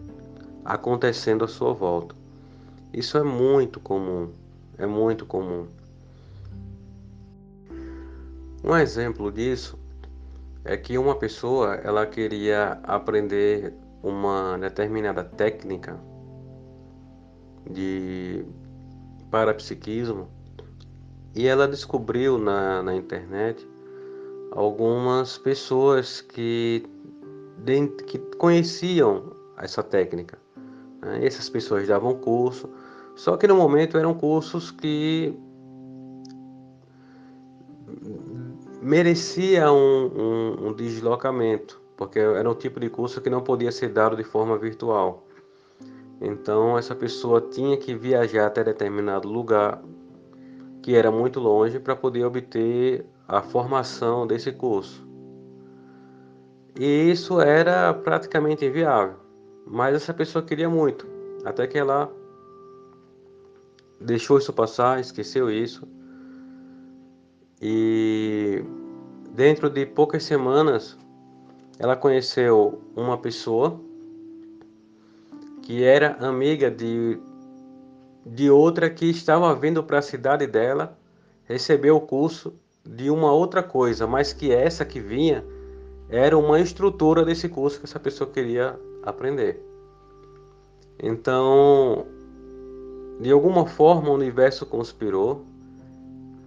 acontecendo 0.65 1.45
à 1.45 1.47
sua 1.47 1.73
volta. 1.73 2.15
Isso 2.91 3.17
é 3.17 3.23
muito 3.23 3.79
comum, 3.79 4.31
é 4.77 4.85
muito 4.85 5.25
comum. 5.25 5.67
Um 8.63 8.75
exemplo 8.75 9.31
disso 9.31 9.79
é 10.65 10.75
que 10.75 10.97
uma 10.97 11.15
pessoa 11.15 11.75
ela 11.75 12.05
queria 12.05 12.79
aprender 12.83 13.73
uma 14.03 14.57
determinada 14.57 15.23
técnica 15.23 15.97
de 17.69 18.43
parapsiquismo 19.31 20.27
e 21.35 21.47
ela 21.47 21.67
descobriu 21.67 22.37
na, 22.37 22.83
na 22.83 22.95
internet 22.95 23.67
algumas 24.51 25.37
pessoas 25.37 26.21
que, 26.21 26.83
que 28.07 28.17
conheciam 28.37 29.35
essa 29.57 29.83
técnica. 29.83 30.37
Né? 31.01 31.25
Essas 31.25 31.49
pessoas 31.49 31.87
davam 31.87 32.15
curso 32.15 32.69
só 33.19 33.35
que 33.35 33.45
no 33.45 33.55
momento 33.57 33.97
eram 33.97 34.13
cursos 34.13 34.71
que 34.71 35.37
merecia 38.81 39.69
um, 39.69 40.05
um, 40.05 40.67
um, 40.67 40.73
deslocamento, 40.73 41.81
porque 41.97 42.17
era 42.17 42.49
um 42.49 42.55
tipo 42.55 42.79
de 42.79 42.89
curso 42.89 43.19
que 43.19 43.29
não 43.29 43.41
podia 43.41 43.73
ser 43.73 43.89
dado 43.89 44.15
de 44.15 44.23
forma 44.23 44.57
virtual. 44.57 45.27
Então 46.21 46.77
essa 46.77 46.95
pessoa 46.95 47.41
tinha 47.41 47.75
que 47.75 47.93
viajar 47.93 48.47
até 48.47 48.63
determinado 48.63 49.27
lugar 49.27 49.83
que 50.81 50.95
era 50.95 51.11
muito 51.11 51.39
longe 51.39 51.79
para 51.79 51.95
poder 51.95 52.23
obter 52.25 53.05
a 53.27 53.41
formação 53.41 54.25
desse 54.25 54.51
curso. 54.51 55.07
E 56.79 57.11
isso 57.11 57.41
era 57.41 57.93
praticamente 57.93 58.65
inviável. 58.65 59.17
Mas 59.67 59.95
essa 59.95 60.13
pessoa 60.13 60.43
queria 60.43 60.69
muito, 60.69 61.05
até 61.45 61.67
que 61.67 61.77
ela 61.77 62.11
deixou 63.99 64.37
isso 64.37 64.53
passar, 64.53 64.99
esqueceu 64.99 65.51
isso. 65.51 65.87
E 67.61 68.63
dentro 69.31 69.69
de 69.69 69.85
poucas 69.85 70.23
semanas, 70.23 70.97
ela 71.77 71.95
conheceu 71.95 72.81
uma 72.95 73.17
pessoa 73.17 73.79
que 75.61 75.83
era 75.83 76.13
amiga 76.25 76.71
de, 76.71 77.19
de 78.25 78.49
outra 78.49 78.89
que 78.89 79.09
estava 79.09 79.53
vindo 79.55 79.83
para 79.83 79.99
a 79.99 80.01
cidade 80.01 80.45
dela 80.45 80.97
receber 81.45 81.91
o 81.91 82.01
curso 82.01 82.53
de 82.85 83.09
uma 83.09 83.31
outra 83.31 83.63
coisa, 83.63 84.05
mas 84.07 84.33
que 84.33 84.51
essa 84.51 84.85
que 84.85 84.99
vinha 84.99 85.43
era 86.09 86.37
uma 86.37 86.59
estrutura 86.59 87.23
desse 87.23 87.47
curso 87.47 87.79
que 87.79 87.85
essa 87.85 87.99
pessoa 87.99 88.29
queria 88.29 88.79
aprender. 89.03 89.63
Então, 91.01 92.05
de 93.19 93.31
alguma 93.31 93.65
forma 93.65 94.09
o 94.09 94.13
universo 94.13 94.65
conspirou 94.65 95.45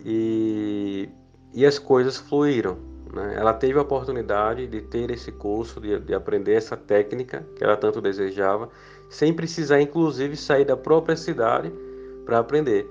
e, 0.05 1.09
e 1.55 1.65
as 1.65 1.79
coisas 1.79 2.19
fluíram. 2.19 2.77
Né? 3.13 3.35
Ela 3.37 3.53
teve 3.53 3.79
a 3.79 3.83
oportunidade 3.83 4.67
de 4.67 4.81
ter 4.81 5.11
esse 5.11 5.31
curso, 5.31 5.81
de, 5.81 5.99
de 6.01 6.15
aprender 6.15 6.55
essa 6.55 6.77
técnica 6.77 7.47
que 7.57 7.63
ela 7.63 7.77
tanto 7.77 8.01
desejava, 8.01 8.69
sem 9.13 9.33
precisar, 9.35 9.79
inclusive, 9.83 10.37
sair 10.37 10.65
da 10.65 10.75
própria 10.75 11.15
cidade 11.15 11.71
para 12.25 12.39
aprender. 12.39 12.89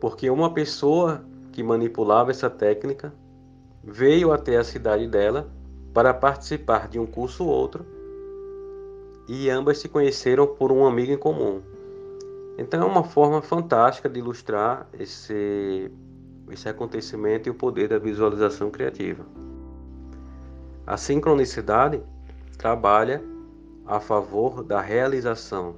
Porque 0.00 0.30
uma 0.30 0.54
pessoa 0.54 1.24
que 1.50 1.60
manipulava 1.60 2.30
essa 2.30 2.48
técnica 2.48 3.12
veio 3.82 4.32
até 4.32 4.56
a 4.56 4.62
cidade 4.62 5.08
dela 5.08 5.50
para 5.92 6.14
participar 6.14 6.88
de 6.88 7.00
um 7.00 7.06
curso 7.06 7.44
ou 7.44 7.50
outro 7.50 7.84
e 9.26 9.50
ambas 9.50 9.78
se 9.78 9.88
conheceram 9.88 10.46
por 10.46 10.70
um 10.70 10.86
amigo 10.86 11.10
em 11.10 11.18
comum. 11.18 11.60
Então 12.56 12.82
é 12.82 12.84
uma 12.84 13.02
forma 13.02 13.42
fantástica 13.42 14.08
de 14.08 14.20
ilustrar 14.20 14.86
esse, 14.96 15.90
esse 16.48 16.68
acontecimento 16.68 17.48
e 17.48 17.50
o 17.50 17.54
poder 17.54 17.88
da 17.88 17.98
visualização 17.98 18.70
criativa. 18.70 19.26
A 20.86 20.96
sincronicidade 20.96 22.00
trabalha 22.56 23.33
a 23.86 24.00
favor 24.00 24.62
da 24.62 24.80
realização. 24.80 25.76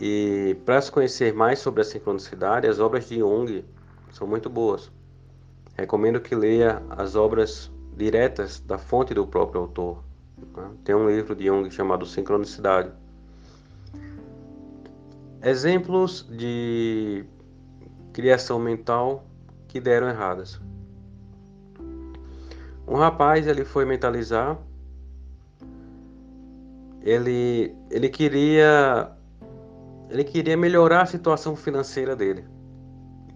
E 0.00 0.56
para 0.64 0.80
se 0.80 0.90
conhecer 0.90 1.34
mais 1.34 1.58
sobre 1.58 1.82
a 1.82 1.84
sincronicidade, 1.84 2.66
as 2.66 2.78
obras 2.78 3.08
de 3.08 3.18
Jung 3.18 3.64
são 4.12 4.26
muito 4.26 4.48
boas. 4.48 4.90
Recomendo 5.76 6.20
que 6.20 6.34
leia 6.34 6.82
as 6.90 7.16
obras 7.16 7.70
diretas 7.96 8.60
da 8.60 8.78
fonte 8.78 9.12
do 9.12 9.26
próprio 9.26 9.62
autor. 9.62 10.02
Tem 10.84 10.94
um 10.94 11.08
livro 11.08 11.34
de 11.34 11.46
Jung 11.46 11.70
chamado 11.70 12.06
Sincronicidade 12.06 12.92
Exemplos 15.42 16.26
de 16.28 17.24
criação 18.12 18.58
mental 18.58 19.24
que 19.66 19.80
deram 19.80 20.06
erradas. 20.06 20.60
Um 22.86 22.96
rapaz 22.96 23.46
ele 23.46 23.64
foi 23.64 23.86
mentalizar, 23.86 24.58
ele 27.02 27.74
ele 27.90 28.08
queria 28.08 29.10
ele 30.10 30.24
queria 30.24 30.56
melhorar 30.56 31.02
a 31.02 31.06
situação 31.06 31.54
financeira 31.54 32.16
dele. 32.16 32.44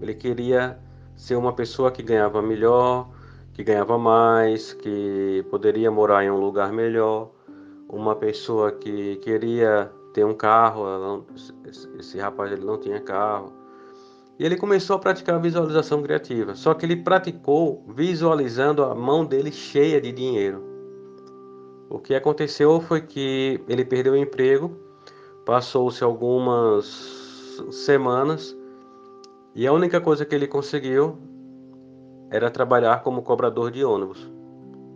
Ele 0.00 0.14
queria 0.14 0.78
ser 1.16 1.36
uma 1.36 1.52
pessoa 1.52 1.90
que 1.90 2.02
ganhava 2.02 2.42
melhor, 2.42 3.08
que 3.52 3.62
ganhava 3.62 3.96
mais, 3.96 4.72
que 4.72 5.46
poderia 5.50 5.90
morar 5.90 6.24
em 6.24 6.30
um 6.30 6.36
lugar 6.36 6.72
melhor, 6.72 7.30
uma 7.88 8.16
pessoa 8.16 8.72
que 8.72 9.16
queria 9.16 9.90
ter 10.12 10.24
um 10.24 10.34
carro, 10.34 11.24
esse 11.98 12.18
rapaz 12.18 12.50
ele 12.50 12.64
não 12.64 12.78
tinha 12.78 13.00
carro. 13.00 13.52
E 14.36 14.44
ele 14.44 14.56
começou 14.56 14.96
a 14.96 14.98
praticar 14.98 15.36
a 15.36 15.38
visualização 15.38 16.02
criativa, 16.02 16.56
só 16.56 16.74
que 16.74 16.84
ele 16.84 16.96
praticou 16.96 17.84
visualizando 17.88 18.82
a 18.82 18.92
mão 18.94 19.24
dele 19.24 19.52
cheia 19.52 20.00
de 20.00 20.10
dinheiro. 20.10 20.73
O 21.94 22.00
que 22.00 22.12
aconteceu 22.12 22.80
foi 22.80 23.02
que 23.02 23.62
ele 23.68 23.84
perdeu 23.84 24.14
o 24.14 24.16
emprego, 24.16 24.76
passou-se 25.46 26.02
algumas 26.02 26.84
semanas 27.70 28.56
e 29.54 29.64
a 29.64 29.72
única 29.72 30.00
coisa 30.00 30.24
que 30.24 30.34
ele 30.34 30.48
conseguiu 30.48 31.16
era 32.32 32.50
trabalhar 32.50 33.04
como 33.04 33.22
cobrador 33.22 33.70
de 33.70 33.84
ônibus. 33.84 34.28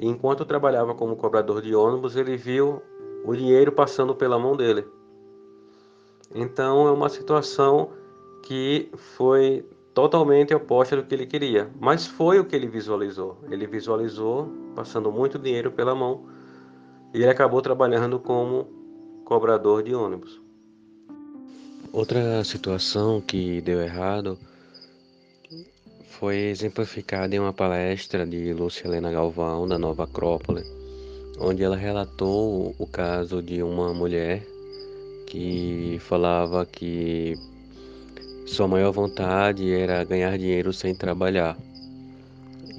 E 0.01 0.09
enquanto 0.09 0.45
trabalhava 0.45 0.93
como 0.93 1.15
cobrador 1.15 1.63
de 1.63 1.73
ônibus, 1.73 2.17
ele 2.17 2.37
viu 2.37 2.83
o 3.25 3.33
dinheiro 3.33 3.71
passando 3.71 4.13
pela 4.13 4.37
mão 4.37 4.57
dele. 4.57 4.85
Então 6.35 6.89
é 6.89 6.91
uma 6.91 7.09
situação 7.09 7.91
que 8.43 8.91
foi 9.17 9.65
totalmente 9.95 10.53
oposta 10.53 10.97
do 10.97 11.05
que 11.05 11.15
ele 11.15 11.27
queria, 11.27 11.71
mas 11.79 12.09
foi 12.09 12.41
o 12.41 12.45
que 12.45 12.57
ele 12.57 12.67
visualizou. 12.67 13.39
Ele 13.49 13.69
visualizou 13.69 14.53
passando 14.75 15.13
muito 15.13 15.39
dinheiro 15.39 15.71
pela 15.71 15.95
mão 15.95 16.37
e 17.13 17.19
ele 17.19 17.31
acabou 17.31 17.63
trabalhando 17.63 18.19
como 18.19 18.67
cobrador 19.25 19.83
de 19.83 19.95
ônibus. 19.95 20.41
Outra 21.93 22.45
situação 22.45 23.21
que 23.21 23.61
deu 23.63 23.81
errado 23.81 24.39
foi 26.19 26.37
exemplificada 26.37 27.35
em 27.35 27.39
uma 27.39 27.53
palestra 27.53 28.27
de 28.27 28.53
Lúcia 28.53 28.87
Helena 28.87 29.11
Galvão, 29.11 29.67
da 29.67 29.79
Nova 29.79 30.05
Acrópole, 30.05 30.63
onde 31.39 31.63
ela 31.63 31.77
relatou 31.77 32.75
o 32.79 32.87
caso 32.87 33.43
de 33.43 33.63
uma 33.63 33.95
mulher 33.95 34.45
que 35.27 35.99
falava 36.01 36.67
que 36.67 37.37
sua 38.47 38.67
maior 38.67 38.91
vontade 38.91 39.73
era 39.73 40.03
ganhar 40.05 40.37
dinheiro 40.37 40.73
sem 40.73 40.95
trabalhar. 40.95 41.57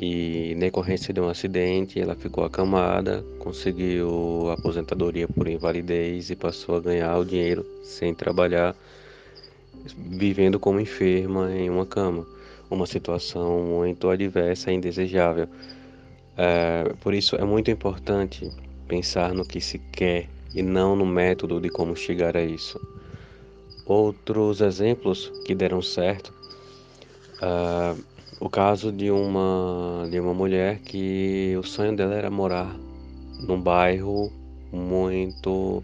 E, 0.01 0.53
na 0.55 0.61
decorrência 0.61 1.13
de 1.13 1.19
um 1.19 1.27
acidente, 1.27 1.99
ela 1.99 2.15
ficou 2.15 2.45
acamada, 2.45 3.21
conseguiu 3.37 4.49
aposentadoria 4.49 5.27
por 5.27 5.47
invalidez 5.47 6.29
e 6.29 6.35
passou 6.37 6.77
a 6.77 6.79
ganhar 6.79 7.17
o 7.17 7.25
dinheiro 7.25 7.65
sem 7.83 8.13
trabalhar, 8.13 8.73
vivendo 9.97 10.57
como 10.57 10.79
enferma 10.79 11.51
em 11.51 11.69
uma 11.69 11.85
cama. 11.85 12.25
Uma 12.69 12.85
situação 12.85 13.61
muito 13.61 14.09
adversa 14.09 14.71
e 14.71 14.75
indesejável. 14.75 15.49
É, 16.37 16.93
por 17.01 17.13
isso, 17.13 17.35
é 17.35 17.43
muito 17.43 17.69
importante 17.69 18.49
pensar 18.87 19.33
no 19.33 19.43
que 19.43 19.59
se 19.59 19.79
quer 19.79 20.29
e 20.53 20.61
não 20.61 20.95
no 20.95 21.05
método 21.05 21.59
de 21.59 21.69
como 21.69 21.95
chegar 21.95 22.37
a 22.37 22.43
isso. 22.43 22.79
Outros 23.85 24.61
exemplos 24.61 25.31
que 25.45 25.53
deram 25.53 25.81
certo, 25.81 26.33
uh, 27.41 28.01
o 28.39 28.49
caso 28.49 28.91
de 28.91 29.11
uma, 29.11 30.07
de 30.09 30.19
uma 30.19 30.33
mulher 30.33 30.79
que 30.79 31.55
o 31.57 31.63
sonho 31.63 31.95
dela 31.95 32.15
era 32.15 32.31
morar 32.31 32.73
num 33.45 33.59
bairro 33.59 34.31
muito 34.71 35.83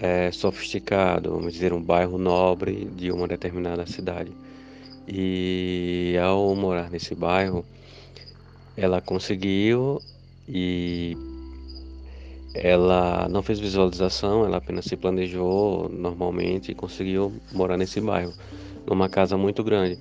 é, 0.00 0.32
sofisticado, 0.32 1.30
vamos 1.30 1.52
dizer, 1.52 1.72
um 1.72 1.80
bairro 1.80 2.18
nobre 2.18 2.86
de 2.96 3.12
uma 3.12 3.28
determinada 3.28 3.86
cidade. 3.86 4.32
E 5.06 6.16
ao 6.20 6.54
morar 6.56 6.90
nesse 6.90 7.14
bairro, 7.14 7.64
ela 8.76 9.00
conseguiu 9.00 10.00
e 10.48 11.16
ela 12.52 13.28
não 13.28 13.42
fez 13.42 13.60
visualização, 13.60 14.44
ela 14.44 14.56
apenas 14.56 14.86
se 14.86 14.96
planejou 14.96 15.88
normalmente 15.88 16.72
e 16.72 16.74
conseguiu 16.74 17.32
morar 17.52 17.76
nesse 17.76 18.00
bairro, 18.00 18.32
numa 18.86 19.08
casa 19.08 19.36
muito 19.36 19.62
grande. 19.62 19.98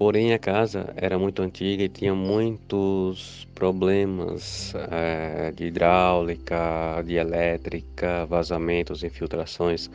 Porém, 0.00 0.32
a 0.32 0.38
casa 0.38 0.94
era 0.96 1.18
muito 1.18 1.42
antiga 1.42 1.82
e 1.82 1.88
tinha 1.90 2.14
muitos 2.14 3.46
problemas 3.54 4.72
é, 4.90 5.52
de 5.52 5.66
hidráulica, 5.66 7.04
de 7.04 7.16
elétrica, 7.16 8.24
vazamentos, 8.24 9.04
infiltrações. 9.04 9.90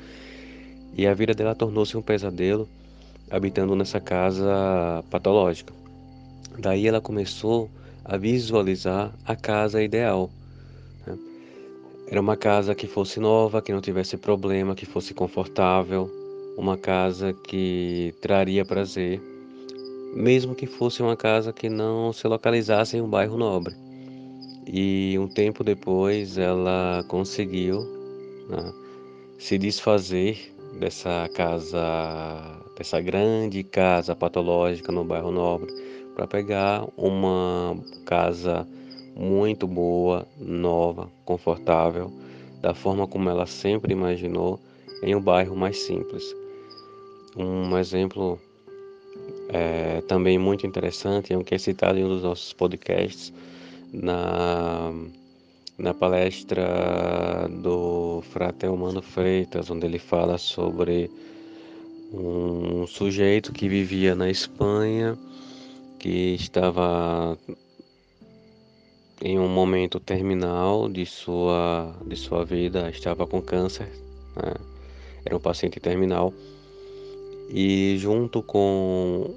E 0.96 1.08
a 1.08 1.16
vida 1.16 1.34
dela 1.34 1.56
tornou-se 1.56 1.98
um 1.98 2.04
pesadelo 2.04 2.70
habitando 3.32 3.76
nessa 3.76 4.00
casa 4.00 5.04
patológica. 5.10 5.74
Daí 6.60 6.88
ela 6.88 7.02
começou 7.02 7.68
a 8.04 8.16
visualizar 8.16 9.12
a 9.26 9.36
casa 9.36 9.82
ideal 9.82 10.30
era 12.08 12.22
uma 12.22 12.38
casa 12.38 12.76
que 12.76 12.86
fosse 12.86 13.20
nova, 13.20 13.64
que 13.64 13.74
não 13.74 13.82
tivesse 13.82 14.16
problema, 14.16 14.76
que 14.76 14.86
fosse 14.86 15.12
confortável, 15.12 16.08
uma 16.56 16.78
casa 16.78 17.34
que 17.34 18.14
traria 18.22 18.64
prazer, 18.64 19.20
mesmo 20.16 20.56
que 20.56 20.66
fosse 20.66 21.04
uma 21.04 21.18
casa 21.18 21.52
que 21.52 21.68
não 21.68 22.14
se 22.14 22.26
localizasse 22.26 22.96
em 22.96 23.02
um 23.02 23.10
bairro 23.10 23.38
nobre. 23.38 23.76
E 24.66 25.18
um 25.20 25.28
tempo 25.28 25.64
depois 25.64 26.38
ela 26.38 27.04
conseguiu 27.10 27.82
né, 28.50 28.74
se 29.38 29.58
desfazer 29.58 30.56
dessa 30.80 31.30
casa, 31.36 32.62
dessa 32.78 33.02
grande 33.02 33.62
casa 33.64 34.16
patológica 34.16 34.92
no 34.92 35.04
bairro 35.04 35.32
nobre, 35.32 35.72
para 36.16 36.26
pegar 36.26 36.88
uma 36.96 37.78
casa 38.06 38.66
muito 39.16 39.68
boa, 39.68 40.26
nova, 40.38 41.10
confortável, 41.26 42.12
da 42.62 42.74
forma 42.74 43.06
como 43.06 43.30
ela 43.30 43.46
sempre 43.46 43.92
imaginou, 43.92 44.60
em 45.04 45.14
um 45.14 45.22
bairro 45.22 45.56
mais 45.56 45.78
simples. 45.80 46.24
Um 47.38 47.78
exemplo 47.78 48.40
é, 49.50 50.02
também 50.02 50.38
muito 50.38 50.66
interessante, 50.66 51.34
é 51.34 51.38
um 51.38 51.44
que 51.44 51.56
é 51.56 51.58
citado 51.58 52.00
em 52.00 52.04
um 52.04 52.10
dos 52.10 52.24
nossos 52.24 52.54
podcasts, 52.54 53.32
na, 53.94 54.92
na 55.78 55.94
palestra 55.94 57.48
do 57.50 58.22
Fratel 58.32 58.76
Mano 58.76 59.02
Freitas, 59.02 59.70
onde 59.70 59.86
ele 59.86 60.00
fala 60.00 60.38
sobre 60.38 61.10
um 62.14 62.88
sujeito 62.88 63.52
que 63.52 63.68
vivia 63.68 64.16
na 64.16 64.30
Espanha, 64.30 65.18
que 66.00 66.36
estava 66.36 67.38
em 69.22 69.40
um 69.40 69.48
momento 69.48 70.00
terminal 70.00 70.90
de 70.90 71.06
sua, 71.06 71.96
de 72.06 72.16
sua 72.16 72.46
vida, 72.46 72.90
estava 72.90 73.26
com 73.26 73.42
câncer, 73.42 73.90
né? 74.36 74.54
era 75.26 75.36
um 75.36 75.40
paciente 75.40 75.80
terminal, 75.80 76.34
e 77.50 77.98
junto 77.98 78.42
com, 78.42 79.36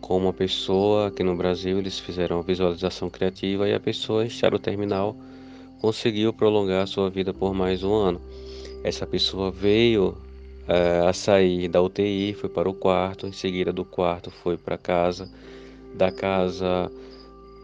com 0.00 0.16
uma 0.16 0.32
pessoa 0.32 1.08
aqui 1.08 1.22
no 1.22 1.36
Brasil, 1.36 1.78
eles 1.78 1.98
fizeram 1.98 2.42
visualização 2.42 3.08
criativa 3.08 3.68
e 3.68 3.74
a 3.74 3.80
pessoa, 3.80 4.24
em 4.24 4.28
estado 4.28 4.58
terminal, 4.58 5.16
conseguiu 5.80 6.32
prolongar 6.32 6.86
sua 6.86 7.10
vida 7.10 7.32
por 7.32 7.54
mais 7.54 7.82
um 7.82 7.94
ano. 7.94 8.20
Essa 8.82 9.06
pessoa 9.06 9.50
veio 9.50 10.16
é, 10.68 11.00
a 11.06 11.12
sair 11.12 11.68
da 11.68 11.80
UTI, 11.80 12.34
foi 12.34 12.48
para 12.48 12.68
o 12.68 12.74
quarto, 12.74 13.26
em 13.26 13.32
seguida 13.32 13.72
do 13.72 13.84
quarto 13.84 14.30
foi 14.30 14.56
para 14.56 14.76
casa, 14.76 15.30
da 15.94 16.10
casa 16.10 16.90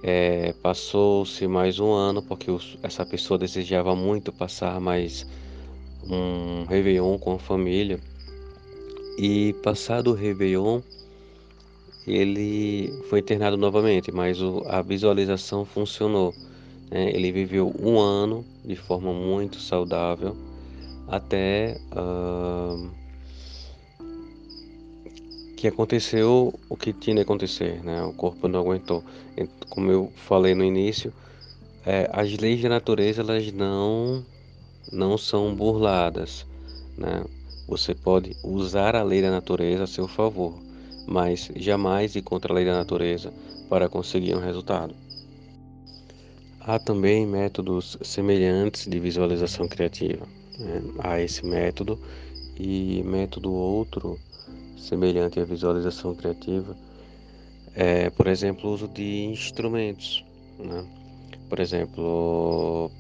é, 0.03 0.55
Passou-se 0.63 1.47
mais 1.47 1.79
um 1.79 1.93
ano 1.93 2.23
porque 2.23 2.51
os, 2.51 2.79
essa 2.83 3.05
pessoa 3.05 3.39
desejava 3.39 3.95
muito 3.95 4.33
passar 4.33 4.81
mais 4.81 5.27
um 6.05 6.65
Réveillon 6.65 7.19
com 7.19 7.35
a 7.35 7.39
família. 7.39 8.01
E 9.23 9.53
passado 9.63 10.13
o 10.13 10.15
Réveillon, 10.15 10.81
ele 12.07 12.91
foi 13.11 13.19
internado 13.19 13.59
novamente, 13.59 14.11
mas 14.11 14.41
o, 14.41 14.65
a 14.67 14.81
visualização 14.81 15.67
funcionou. 15.67 16.35
Né? 16.91 17.11
Ele 17.11 17.31
viveu 17.31 17.71
um 17.79 17.99
ano 18.01 18.43
de 18.65 18.75
forma 18.77 19.13
muito 19.13 19.61
saudável 19.61 20.35
até. 21.07 21.79
Uh, 21.93 22.89
que 25.55 25.69
aconteceu 25.69 26.59
o 26.71 26.75
que 26.75 26.91
tinha 26.91 27.17
de 27.17 27.21
acontecer, 27.21 27.85
né? 27.85 28.03
O 28.03 28.15
corpo 28.15 28.49
não 28.49 28.61
aguentou. 28.61 29.05
Como 29.69 29.93
eu 29.93 30.11
falei 30.17 30.55
no 30.55 30.65
início, 30.65 31.13
é, 31.85 32.09
as 32.15 32.35
leis 32.39 32.63
da 32.63 32.71
natureza 32.71 33.21
elas 33.21 33.53
não 33.53 34.25
não 34.91 35.19
são 35.19 35.55
burladas, 35.55 36.47
né? 36.97 37.23
Você 37.71 37.95
pode 37.95 38.37
usar 38.43 38.97
a 38.97 39.03
lei 39.05 39.23
da 39.23 39.31
natureza 39.31 39.85
a 39.85 39.87
seu 39.87 40.09
favor, 40.09 40.59
mas 41.07 41.49
jamais 41.55 42.17
ir 42.17 42.23
contra 42.23 42.53
a 42.53 42.57
lei 42.57 42.65
da 42.65 42.73
natureza 42.73 43.33
para 43.69 43.89
conseguir 43.89 44.35
um 44.35 44.41
resultado. 44.41 44.93
Há 46.59 46.81
também 46.81 47.25
métodos 47.25 47.97
semelhantes 48.03 48.89
de 48.89 48.99
visualização 48.99 49.69
criativa. 49.69 50.27
Né? 50.59 50.83
Há 50.99 51.21
esse 51.21 51.47
método 51.47 51.97
e 52.59 53.05
método 53.05 53.53
outro 53.53 54.19
semelhante 54.77 55.39
à 55.39 55.45
visualização 55.45 56.13
criativa, 56.13 56.77
é, 57.77 58.11
por 58.11 58.27
exemplo, 58.27 58.69
o 58.69 58.75
uso 58.75 58.89
de 58.89 59.27
instrumentos. 59.27 60.25
Né? 60.59 60.85
Por 61.49 61.61
exemplo, 61.61 62.91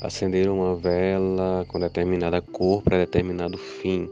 acender 0.00 0.48
uma 0.48 0.76
vela 0.76 1.64
com 1.68 1.78
determinada 1.78 2.40
cor 2.40 2.82
para 2.82 2.98
determinado 2.98 3.56
fim. 3.58 4.08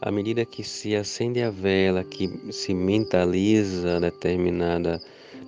À 0.00 0.10
medida 0.10 0.44
que 0.44 0.64
se 0.64 0.96
acende 0.96 1.40
a 1.42 1.50
vela, 1.50 2.02
que 2.02 2.28
se 2.50 2.74
mentaliza 2.74 4.00
determinada, 4.00 5.00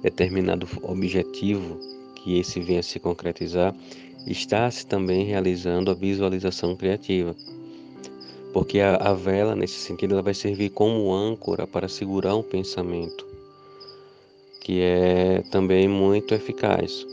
determinado 0.03 0.69
objetivo, 0.83 1.79
que 2.15 2.39
esse 2.39 2.61
venha 2.61 2.83
se 2.83 3.01
concretizar, 3.01 3.75
está-se 4.27 4.87
também 4.87 5.25
realizando 5.25 5.91
a 5.91 5.95
visualização 5.95 6.77
criativa 6.77 7.35
porque 8.55 8.79
a, 8.79 8.95
a 8.95 9.13
vela, 9.13 9.57
nesse 9.57 9.81
sentido, 9.81 10.13
ela 10.13 10.23
vai 10.23 10.33
servir 10.33 10.71
como 10.71 11.13
âncora 11.13 11.67
para 11.67 11.89
segurar 11.89 12.37
um 12.37 12.43
pensamento, 12.43 13.27
que 14.61 14.81
é 14.81 15.43
também 15.51 15.89
muito 15.89 16.33
eficaz. 16.33 17.05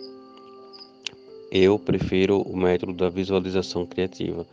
Eu 1.52 1.78
prefiro 1.78 2.42
o 2.42 2.56
método 2.56 2.94
da 2.94 3.10
visualização 3.10 3.86
criativa, 3.86 4.48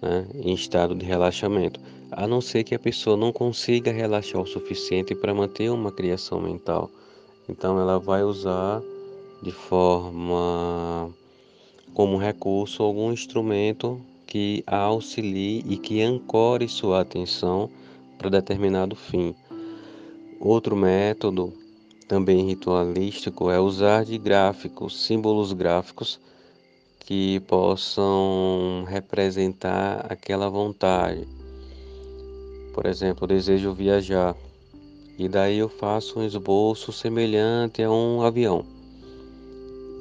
né, 0.00 0.24
em 0.36 0.54
estado 0.54 0.94
de 0.94 1.04
relaxamento, 1.04 1.80
a 2.12 2.28
não 2.28 2.40
ser 2.40 2.62
que 2.62 2.76
a 2.76 2.78
pessoa 2.78 3.16
não 3.16 3.32
consiga 3.32 3.90
relaxar 3.90 4.40
o 4.40 4.46
suficiente 4.46 5.16
para 5.16 5.34
manter 5.34 5.68
uma 5.68 5.90
criação 5.90 6.40
mental. 6.40 6.88
Então, 7.48 7.80
ela 7.80 7.98
vai 7.98 8.22
usar 8.22 8.80
de 9.42 9.50
forma 9.50 11.12
como 11.92 12.16
recurso 12.16 12.84
algum 12.84 13.12
instrumento 13.12 14.00
que 14.24 14.62
a 14.64 14.76
auxilie 14.76 15.64
e 15.68 15.76
que 15.76 16.00
ancore 16.02 16.68
sua 16.68 17.00
atenção 17.00 17.68
para 18.16 18.30
determinado 18.30 18.94
fim. 18.94 19.34
Outro 20.38 20.76
método 20.76 21.52
também 22.08 22.46
ritualístico 22.46 23.50
é 23.50 23.60
usar 23.60 24.04
de 24.04 24.16
gráficos, 24.16 25.04
símbolos 25.04 25.52
gráficos 25.52 26.18
que 27.00 27.38
possam 27.40 28.84
representar 28.88 30.06
aquela 30.10 30.48
vontade. 30.48 31.28
Por 32.72 32.86
exemplo, 32.86 33.26
desejo 33.26 33.74
viajar 33.74 34.34
e 35.18 35.28
daí 35.28 35.58
eu 35.58 35.68
faço 35.68 36.18
um 36.18 36.24
esboço 36.24 36.92
semelhante 36.92 37.82
a 37.82 37.90
um 37.90 38.22
avião. 38.22 38.64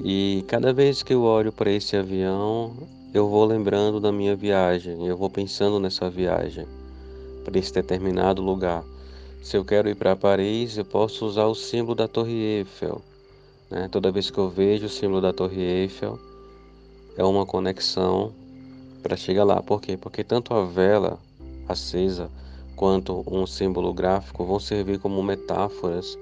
E 0.03 0.45
cada 0.47 0.71
vez 0.71 1.01
que 1.03 1.13
eu 1.13 1.23
olho 1.23 1.51
para 1.51 1.71
esse 1.71 1.97
avião, 1.97 2.75
eu 3.13 3.27
vou 3.27 3.43
lembrando 3.45 3.99
da 3.99 4.11
minha 4.11 4.35
viagem, 4.35 5.07
eu 5.07 5.17
vou 5.17 5.29
pensando 5.29 5.79
nessa 5.79 6.09
viagem 6.09 6.67
para 7.43 7.57
esse 7.57 7.73
determinado 7.73 8.41
lugar. 8.41 8.83
Se 9.41 9.55
eu 9.55 9.63
quero 9.63 9.89
ir 9.89 9.95
para 9.95 10.15
Paris, 10.15 10.77
eu 10.77 10.85
posso 10.85 11.25
usar 11.25 11.45
o 11.45 11.55
símbolo 11.55 11.95
da 11.95 12.07
Torre 12.07 12.33
Eiffel. 12.33 13.01
Né? 13.69 13.87
Toda 13.91 14.11
vez 14.11 14.29
que 14.29 14.37
eu 14.37 14.49
vejo 14.49 14.85
o 14.85 14.89
símbolo 14.89 15.21
da 15.21 15.31
Torre 15.31 15.61
Eiffel, 15.61 16.19
é 17.17 17.23
uma 17.23 17.45
conexão 17.45 18.33
para 19.01 19.15
chegar 19.15 19.43
lá. 19.43 19.61
Por 19.61 19.81
quê? 19.81 19.97
Porque 19.97 20.23
tanto 20.23 20.53
a 20.53 20.65
vela 20.65 21.19
acesa 21.67 22.29
quanto 22.75 23.23
um 23.27 23.47
símbolo 23.47 23.93
gráfico 23.93 24.45
vão 24.45 24.59
servir 24.59 24.99
como 24.99 25.21
metáforas 25.23 26.17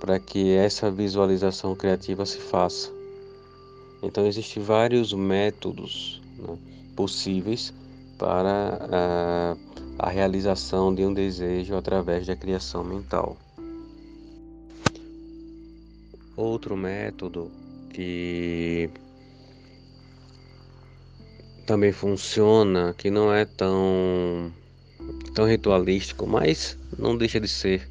para 0.00 0.18
que 0.18 0.52
essa 0.52 0.90
visualização 0.90 1.74
criativa 1.74 2.24
se 2.24 2.38
faça. 2.38 2.90
Então 4.02 4.26
existem 4.26 4.62
vários 4.62 5.12
métodos 5.12 6.22
né, 6.38 6.56
possíveis 6.96 7.74
para 8.16 8.78
a, 8.90 9.56
a 10.02 10.08
realização 10.08 10.94
de 10.94 11.04
um 11.04 11.12
desejo 11.12 11.76
através 11.76 12.26
da 12.26 12.34
criação 12.34 12.82
mental. 12.82 13.36
Outro 16.34 16.74
método 16.74 17.50
que 17.92 18.88
também 21.66 21.92
funciona, 21.92 22.94
que 22.96 23.10
não 23.10 23.32
é 23.32 23.44
tão 23.44 24.50
tão 25.34 25.46
ritualístico, 25.46 26.26
mas 26.26 26.78
não 26.98 27.16
deixa 27.16 27.38
de 27.38 27.48
ser. 27.48 27.86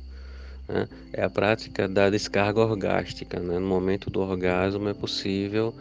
Né? 0.67 0.87
É 1.13 1.23
a 1.23 1.29
prática 1.29 1.87
da 1.87 2.09
descarga 2.09 2.59
orgástica. 2.59 3.39
Né? 3.39 3.59
No 3.59 3.67
momento 3.67 4.09
do 4.09 4.19
orgasmo 4.19 4.89
é 4.89 4.93
possível 4.95 5.75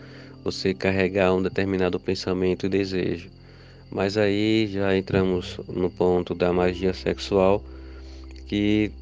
você 0.44 0.74
carregar 0.74 1.32
um 1.32 1.42
determinado 1.42 1.98
pensamento 1.98 2.66
e 2.66 2.68
desejo. 2.68 3.30
Mas 3.90 4.16
aí 4.16 4.68
já 4.70 4.96
entramos 4.96 5.58
no 5.68 5.90
ponto 5.90 6.34
da 6.34 6.52
magia 6.52 6.92
sexual, 6.92 7.64
que 8.46 8.92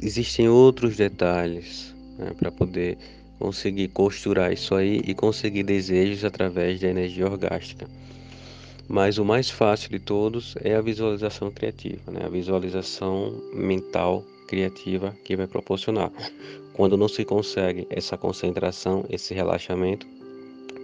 existem 0.00 0.48
outros 0.48 0.96
detalhes 0.96 1.94
né, 2.18 2.32
para 2.38 2.50
poder 2.50 2.96
conseguir 3.38 3.88
costurar 3.88 4.52
isso 4.52 4.74
aí 4.74 5.02
e 5.04 5.14
conseguir 5.14 5.62
desejos 5.62 6.24
através 6.24 6.80
da 6.80 6.88
energia 6.88 7.26
orgástica. 7.26 7.86
Mas 8.88 9.18
o 9.18 9.24
mais 9.24 9.48
fácil 9.50 9.90
de 9.90 9.98
todos 9.98 10.54
é 10.60 10.74
a 10.74 10.80
visualização 10.80 11.50
criativa, 11.50 12.10
né? 12.10 12.20
a 12.24 12.28
visualização 12.28 13.32
mental 13.54 14.24
criativa 14.46 15.16
que 15.24 15.36
vai 15.36 15.46
proporcionar. 15.46 16.12
Quando 16.74 16.96
não 16.96 17.08
se 17.08 17.24
consegue 17.24 17.86
essa 17.88 18.16
concentração, 18.16 19.04
esse 19.08 19.32
relaxamento, 19.32 20.06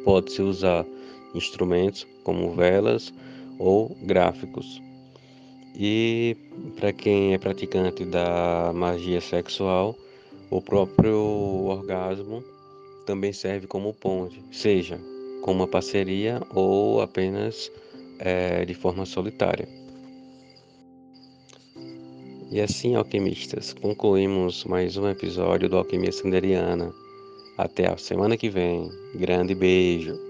pode-se 0.04 0.40
usar 0.40 0.86
instrumentos 1.34 2.06
como 2.24 2.54
velas 2.54 3.12
ou 3.60 3.94
gráficos. 4.02 4.82
E 5.76 6.36
para 6.76 6.92
quem 6.92 7.34
é 7.34 7.38
praticante 7.38 8.04
da 8.04 8.72
magia 8.74 9.20
sexual, 9.20 9.94
o 10.50 10.60
próprio 10.60 11.16
orgasmo 11.66 12.42
também 13.06 13.32
serve 13.32 13.66
como 13.66 13.94
ponte, 13.94 14.42
seja 14.50 14.98
com 15.42 15.52
uma 15.52 15.68
parceria 15.68 16.40
ou 16.54 17.00
apenas 17.00 17.70
é, 18.18 18.64
de 18.64 18.74
forma 18.74 19.06
solitária. 19.06 19.68
E 22.50 22.60
assim, 22.60 22.96
alquimistas, 22.96 23.72
concluímos 23.72 24.64
mais 24.64 24.96
um 24.96 25.08
episódio 25.08 25.68
do 25.68 25.76
Alquimia 25.76 26.10
Sanderiana. 26.10 26.92
Até 27.56 27.88
a 27.88 27.96
semana 27.96 28.36
que 28.36 28.48
vem. 28.48 28.90
Grande 29.14 29.54
beijo. 29.54 30.29